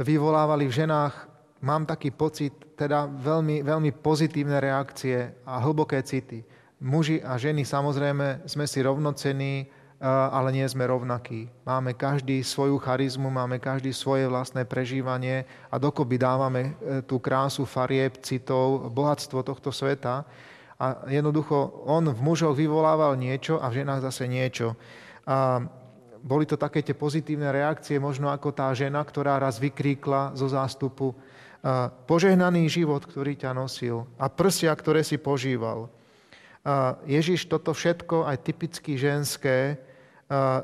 vyvolávali 0.00 0.64
v 0.64 0.76
ženách, 0.80 1.14
mám 1.60 1.84
taký 1.84 2.08
pocit, 2.08 2.56
teda 2.72 3.04
veľmi, 3.04 3.60
veľmi 3.60 3.90
pozitívne 4.00 4.58
reakcie 4.64 5.44
a 5.44 5.60
hlboké 5.60 6.00
city. 6.06 6.53
Muži 6.84 7.24
a 7.24 7.40
ženy 7.40 7.64
samozrejme 7.64 8.44
sme 8.44 8.68
si 8.68 8.84
rovnocení, 8.84 9.72
ale 10.04 10.52
nie 10.52 10.68
sme 10.68 10.84
rovnakí. 10.84 11.48
Máme 11.64 11.96
každý 11.96 12.44
svoju 12.44 12.76
charizmu, 12.76 13.32
máme 13.32 13.56
každý 13.56 13.88
svoje 13.96 14.28
vlastné 14.28 14.68
prežívanie 14.68 15.48
a 15.72 15.80
dokopy 15.80 16.20
dávame 16.20 16.60
e, 16.60 17.00
tú 17.08 17.16
krásu 17.16 17.64
farieb, 17.64 18.20
citov, 18.20 18.92
bohatstvo 18.92 19.40
tohto 19.40 19.72
sveta. 19.72 20.28
A 20.76 21.08
jednoducho 21.08 21.56
on 21.88 22.04
v 22.12 22.20
mužoch 22.20 22.52
vyvolával 22.52 23.16
niečo 23.16 23.56
a 23.64 23.72
v 23.72 23.80
ženách 23.80 24.04
zase 24.04 24.28
niečo. 24.28 24.76
A 25.24 25.64
boli 26.20 26.44
to 26.44 26.60
také 26.60 26.84
tie 26.84 26.92
pozitívne 26.92 27.48
reakcie, 27.48 27.96
možno 27.96 28.28
ako 28.28 28.52
tá 28.52 28.68
žena, 28.76 29.00
ktorá 29.00 29.40
raz 29.40 29.56
vykríkla 29.56 30.36
zo 30.36 30.52
zástupu 30.52 31.16
požehnaný 32.04 32.68
život, 32.68 33.08
ktorý 33.08 33.40
ťa 33.40 33.56
nosil 33.56 34.04
a 34.20 34.28
prsia, 34.28 34.68
ktoré 34.76 35.00
si 35.00 35.16
požíval. 35.16 35.88
Ježiš 37.04 37.44
toto 37.44 37.76
všetko, 37.76 38.24
aj 38.24 38.40
typicky 38.40 38.96
ženské, 38.96 39.76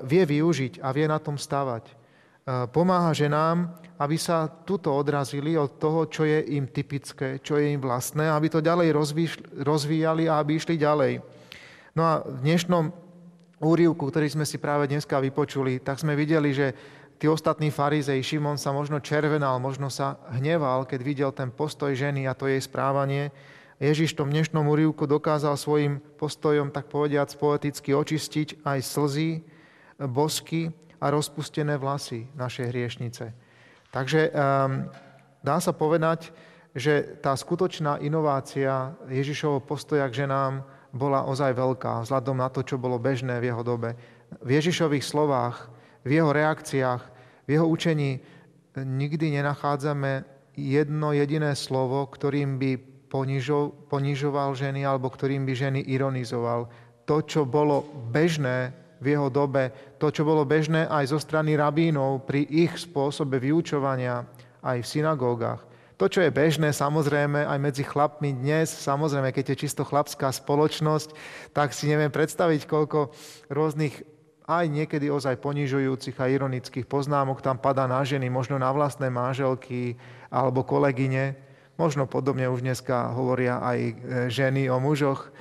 vie 0.08 0.22
využiť 0.24 0.80
a 0.80 0.88
vie 0.96 1.04
na 1.04 1.20
tom 1.20 1.36
stavať. 1.36 1.92
Pomáha 2.72 3.12
ženám, 3.12 3.76
aby 4.00 4.16
sa 4.16 4.48
tuto 4.48 4.96
odrazili 4.96 5.60
od 5.60 5.76
toho, 5.76 6.08
čo 6.08 6.24
je 6.24 6.56
im 6.56 6.64
typické, 6.72 7.36
čo 7.44 7.60
je 7.60 7.76
im 7.76 7.80
vlastné, 7.84 8.32
aby 8.32 8.48
to 8.48 8.64
ďalej 8.64 8.96
rozvíjali 9.60 10.24
a 10.24 10.40
aby 10.40 10.56
išli 10.56 10.80
ďalej. 10.80 11.20
No 11.92 12.02
a 12.08 12.24
v 12.24 12.38
dnešnom 12.48 12.90
úrivku, 13.60 14.08
ktorý 14.08 14.32
sme 14.32 14.48
si 14.48 14.56
práve 14.56 14.88
dneska 14.88 15.20
vypočuli, 15.20 15.84
tak 15.84 16.00
sme 16.00 16.16
videli, 16.16 16.56
že 16.56 16.72
tí 17.20 17.28
ostatní 17.28 17.68
farizej, 17.68 18.24
Šimon 18.24 18.56
sa 18.56 18.72
možno 18.72 19.04
červenal, 19.04 19.60
možno 19.60 19.92
sa 19.92 20.16
hneval, 20.32 20.88
keď 20.88 21.00
videl 21.04 21.30
ten 21.36 21.52
postoj 21.52 21.92
ženy 21.92 22.24
a 22.24 22.32
to 22.32 22.48
jej 22.48 22.64
správanie. 22.64 23.28
Ježiš 23.80 24.12
v 24.12 24.18
tom 24.20 24.28
dnešnom 24.28 24.68
úrivku 24.68 25.08
dokázal 25.08 25.56
svojim 25.56 26.04
postojom, 26.20 26.68
tak 26.68 26.92
povediac, 26.92 27.32
poeticky 27.40 27.96
očistiť 27.96 28.60
aj 28.60 28.78
slzy, 28.84 29.40
bosky 29.96 30.68
a 31.00 31.08
rozpustené 31.08 31.80
vlasy 31.80 32.28
našej 32.36 32.76
hriešnice. 32.76 33.32
Takže 33.88 34.20
um, 34.28 34.84
dá 35.40 35.56
sa 35.64 35.72
povedať, 35.72 36.28
že 36.76 37.16
tá 37.24 37.32
skutočná 37.32 38.04
inovácia 38.04 38.92
Ježišovho 39.08 39.64
postoja 39.64 40.04
k 40.12 40.28
ženám 40.28 40.60
bola 40.92 41.24
ozaj 41.24 41.56
veľká, 41.56 42.04
vzhľadom 42.04 42.36
na 42.36 42.52
to, 42.52 42.60
čo 42.60 42.76
bolo 42.76 43.00
bežné 43.00 43.40
v 43.40 43.48
jeho 43.48 43.64
dobe. 43.64 43.96
V 44.44 44.60
Ježišových 44.60 45.08
slovách, 45.08 45.72
v 46.04 46.20
jeho 46.20 46.28
reakciách, 46.36 47.02
v 47.48 47.56
jeho 47.56 47.64
učení 47.64 48.20
nikdy 48.76 49.40
nenachádzame 49.40 50.28
jedno 50.52 51.16
jediné 51.16 51.56
slovo, 51.56 52.04
ktorým 52.04 52.60
by 52.60 52.89
ponižo, 53.10 53.90
ponižoval 53.90 54.54
ženy 54.54 54.86
alebo 54.86 55.10
ktorým 55.10 55.42
by 55.42 55.52
ženy 55.52 55.80
ironizoval. 55.90 56.70
To, 57.04 57.20
čo 57.26 57.42
bolo 57.42 57.82
bežné 58.14 58.70
v 59.02 59.18
jeho 59.18 59.26
dobe, 59.26 59.74
to, 59.98 60.14
čo 60.14 60.22
bolo 60.22 60.46
bežné 60.46 60.86
aj 60.86 61.10
zo 61.10 61.18
strany 61.18 61.58
rabínov 61.58 62.22
pri 62.22 62.46
ich 62.46 62.78
spôsobe 62.78 63.42
vyučovania 63.42 64.22
aj 64.62 64.86
v 64.86 64.86
synagógach. 64.86 65.66
To, 66.00 66.08
čo 66.08 66.24
je 66.24 66.32
bežné 66.32 66.72
samozrejme 66.72 67.44
aj 67.44 67.58
medzi 67.60 67.84
chlapmi 67.84 68.32
dnes, 68.32 68.72
samozrejme, 68.72 69.36
keď 69.36 69.52
je 69.52 69.68
čisto 69.68 69.84
chlapská 69.84 70.32
spoločnosť, 70.32 71.12
tak 71.52 71.76
si 71.76 71.92
neviem 71.92 72.08
predstaviť, 72.08 72.64
koľko 72.64 73.12
rôznych 73.52 74.00
aj 74.48 74.64
niekedy 74.66 75.12
ozaj 75.12 75.36
ponižujúcich 75.38 76.16
a 76.16 76.32
ironických 76.32 76.88
poznámok 76.88 77.44
tam 77.44 77.60
padá 77.60 77.84
na 77.84 78.00
ženy, 78.00 78.32
možno 78.32 78.56
na 78.56 78.72
vlastné 78.72 79.12
manželky 79.12 80.00
alebo 80.32 80.64
kolegyne. 80.64 81.49
Možno 81.80 82.04
podobne 82.04 82.44
už 82.44 82.60
dneska 82.60 83.08
hovoria 83.16 83.56
aj 83.64 83.78
e, 83.80 83.92
ženy 84.28 84.68
o 84.68 84.76
mužoch, 84.76 85.32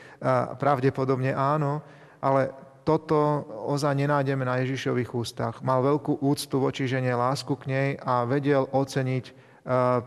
pravdepodobne 0.55 1.35
áno, 1.35 1.83
ale 2.23 2.55
toto 2.87 3.43
ozaj 3.67 3.91
nenájdeme 3.91 4.47
na 4.47 4.63
Ježišových 4.63 5.11
ústach. 5.11 5.59
Mal 5.59 5.83
veľkú 5.83 6.23
úctu 6.23 6.63
voči 6.63 6.87
žene, 6.87 7.11
lásku 7.11 7.51
k 7.59 7.67
nej 7.67 7.89
a 7.99 8.23
vedel 8.23 8.71
oceniť 8.71 9.25
e, 9.27 9.33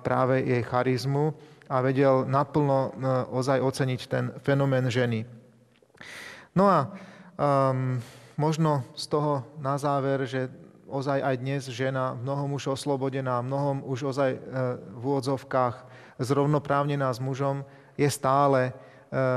práve 0.01 0.41
jej 0.41 0.65
charizmu 0.65 1.37
a 1.69 1.85
vedel 1.85 2.25
naplno 2.25 2.81
e, 2.81 2.91
ozaj 3.37 3.61
oceniť 3.61 4.01
ten 4.09 4.33
fenomén 4.41 4.89
ženy. 4.89 5.29
No 6.57 6.65
a 6.69 6.93
um, 7.37 8.01
možno 8.41 8.89
z 8.97 9.05
toho 9.09 9.45
na 9.61 9.77
záver, 9.77 10.25
že 10.25 10.49
ozaj 10.89 11.21
aj 11.21 11.37
dnes 11.41 11.63
žena 11.69 12.17
mnohom 12.17 12.57
už 12.57 12.77
oslobodená, 12.77 13.41
mnohom 13.41 13.85
už 13.85 14.13
ozaj 14.13 14.37
v 14.93 15.01
úvodzovkách 15.01 15.92
zrovnoprávnená 16.23 17.11
s 17.13 17.19
mužom, 17.19 17.67
je 17.99 18.09
stále 18.09 18.71
e, 18.71 18.73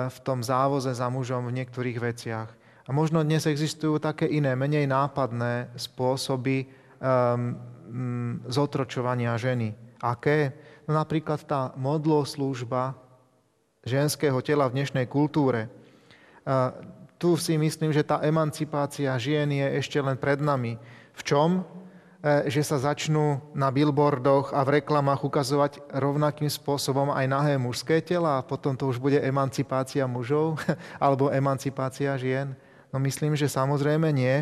v 0.08 0.18
tom 0.24 0.40
závoze 0.46 0.94
za 0.94 1.10
mužom 1.12 1.50
v 1.50 1.56
niektorých 1.62 2.00
veciach. 2.00 2.50
A 2.86 2.94
možno 2.94 3.26
dnes 3.26 3.50
existujú 3.50 3.98
také 3.98 4.30
iné, 4.30 4.54
menej 4.54 4.86
nápadné 4.86 5.74
spôsoby 5.74 6.70
um, 7.02 7.58
zotročovania 8.46 9.34
ženy. 9.42 9.74
Aké? 10.06 10.54
No 10.86 10.94
napríklad 10.94 11.42
tá 11.50 11.74
modloslúžba 11.74 12.94
ženského 13.82 14.38
tela 14.46 14.70
v 14.70 14.78
dnešnej 14.78 15.10
kultúre. 15.10 15.66
Uh, 16.46 16.78
tu 17.18 17.34
si 17.42 17.58
myslím, 17.58 17.90
že 17.90 18.06
tá 18.06 18.22
emancipácia 18.22 19.10
žien 19.18 19.50
je 19.50 19.82
ešte 19.82 19.98
len 19.98 20.14
pred 20.14 20.38
nami. 20.38 20.78
V 21.18 21.22
čom? 21.26 21.66
E, 22.26 22.50
že 22.50 22.66
sa 22.66 22.82
začnú 22.82 23.38
na 23.54 23.70
billboardoch 23.70 24.50
a 24.50 24.66
v 24.66 24.82
reklamách 24.82 25.30
ukazovať 25.30 25.78
rovnakým 25.94 26.50
spôsobom 26.50 27.14
aj 27.14 27.26
nahé 27.30 27.54
mužské 27.62 28.02
tela 28.02 28.42
a 28.42 28.46
potom 28.46 28.74
to 28.74 28.90
už 28.90 28.98
bude 28.98 29.22
emancipácia 29.22 30.10
mužov 30.10 30.58
alebo 30.98 31.30
emancipácia 31.30 32.18
žien? 32.18 32.58
No 32.90 32.98
myslím, 32.98 33.38
že 33.38 33.46
samozrejme 33.46 34.10
nie, 34.10 34.42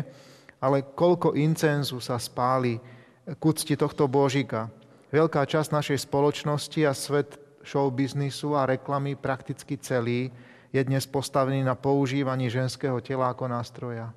ale 0.64 0.80
koľko 0.80 1.36
incenzu 1.36 2.00
sa 2.00 2.16
spáli 2.16 2.80
k 3.28 3.42
úcti 3.44 3.76
tohto 3.76 4.08
božika. 4.08 4.72
Veľká 5.12 5.44
časť 5.44 5.76
našej 5.76 6.08
spoločnosti 6.08 6.80
a 6.88 6.96
svet 6.96 7.36
showbiznisu 7.68 8.56
a 8.56 8.64
reklamy 8.64 9.12
prakticky 9.12 9.76
celý 9.76 10.32
je 10.72 10.80
dnes 10.80 11.04
postavený 11.04 11.60
na 11.60 11.76
používaní 11.76 12.48
ženského 12.48 12.96
tela 13.04 13.28
ako 13.28 13.44
nástroja. 13.44 14.08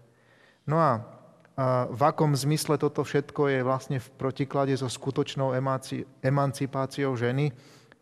No 0.64 0.80
a 0.80 1.17
v 1.90 2.02
akom 2.06 2.38
zmysle 2.38 2.78
toto 2.78 3.02
všetko 3.02 3.50
je 3.50 3.60
vlastne 3.66 3.98
v 3.98 4.08
protiklade 4.14 4.78
so 4.78 4.86
skutočnou 4.86 5.58
emancipáciou 6.22 7.18
ženy. 7.18 7.50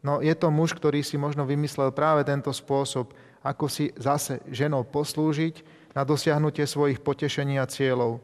No 0.03 0.19
je 0.19 0.35
to 0.35 0.51
muž, 0.51 0.75
ktorý 0.75 0.99
si 0.99 1.15
možno 1.15 1.47
vymyslel 1.47 1.95
práve 1.95 2.27
tento 2.27 2.51
spôsob, 2.51 3.15
ako 3.39 3.65
si 3.71 3.95
zase 3.95 4.43
ženou 4.51 4.83
poslúžiť 4.83 5.63
na 5.95 6.03
dosiahnutie 6.03 6.67
svojich 6.67 6.99
potešení 6.99 7.55
a 7.55 7.65
cieľov. 7.65 8.19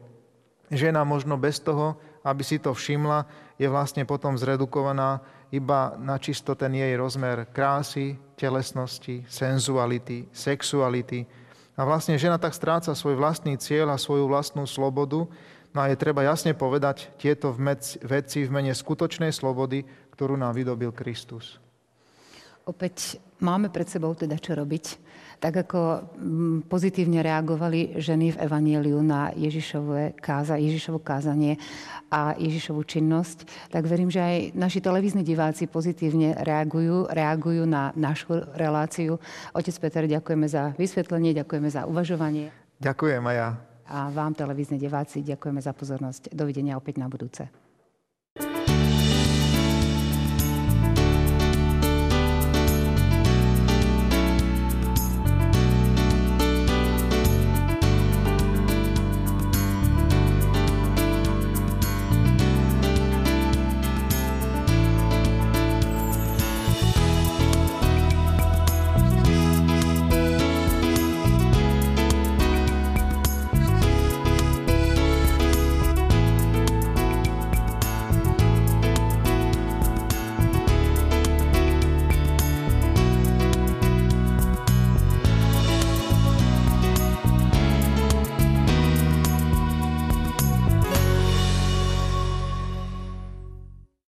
Žena 0.68 1.00
možno 1.08 1.40
bez 1.40 1.64
toho, 1.64 1.96
aby 2.22 2.44
si 2.44 2.60
to 2.60 2.76
všimla, 2.76 3.24
je 3.56 3.66
vlastne 3.72 4.04
potom 4.04 4.36
zredukovaná 4.36 5.24
iba 5.48 5.96
na 5.96 6.20
čisto 6.20 6.52
ten 6.52 6.76
jej 6.76 6.92
rozmer 6.96 7.48
krásy, 7.56 8.20
telesnosti, 8.36 9.24
senzuality, 9.28 10.28
sexuality, 10.32 11.24
a 11.72 11.80
vlastne 11.88 12.20
žena 12.20 12.36
tak 12.36 12.52
stráca 12.52 12.92
svoj 12.92 13.16
vlastný 13.16 13.56
cieľ 13.56 13.96
a 13.96 14.00
svoju 14.00 14.28
vlastnú 14.28 14.68
slobodu. 14.68 15.24
No 15.72 15.78
a 15.80 15.88
je 15.88 15.96
treba 15.96 16.20
jasne 16.20 16.52
povedať 16.52 17.08
tieto 17.16 17.48
veci 18.04 18.44
v 18.44 18.50
mene 18.52 18.76
skutočnej 18.76 19.32
slobody, 19.32 19.88
ktorú 20.12 20.36
nám 20.36 20.52
vydobil 20.52 20.92
Kristus. 20.92 21.56
Opäť 22.68 23.16
máme 23.40 23.72
pred 23.72 23.88
sebou 23.88 24.12
teda 24.12 24.36
čo 24.36 24.52
robiť. 24.52 25.00
Tak 25.42 25.66
ako 25.66 25.80
mm, 26.14 26.70
pozitívne 26.70 27.18
reagovali 27.18 27.98
ženy 27.98 28.38
v 28.38 28.40
Evanieliu 28.46 29.02
na 29.02 29.34
Ježišové 29.34 30.14
káza, 30.14 30.54
Ježišovo 30.54 31.02
kázanie 31.02 31.58
a 32.14 32.38
Ježišovú 32.38 32.86
činnosť, 32.86 33.50
tak 33.74 33.90
verím, 33.90 34.06
že 34.06 34.22
aj 34.22 34.36
naši 34.54 34.78
televízni 34.78 35.26
diváci 35.26 35.66
pozitívne 35.66 36.38
reagujú, 36.46 37.10
reagujú 37.10 37.66
na 37.66 37.90
našu 37.98 38.46
reláciu. 38.54 39.18
Otec 39.50 39.74
Peter, 39.82 40.06
ďakujeme 40.06 40.46
za 40.46 40.78
vysvetlenie, 40.78 41.34
ďakujeme 41.34 41.66
za 41.66 41.90
uvažovanie. 41.90 42.54
Ďakujem 42.78 43.22
aj 43.26 43.34
ja. 43.34 43.48
A 43.90 44.14
vám, 44.14 44.38
televízni 44.38 44.78
diváci, 44.78 45.26
ďakujeme 45.26 45.58
za 45.58 45.74
pozornosť. 45.74 46.30
Dovidenia 46.30 46.78
opäť 46.78 47.02
na 47.02 47.10
budúce. 47.10 47.61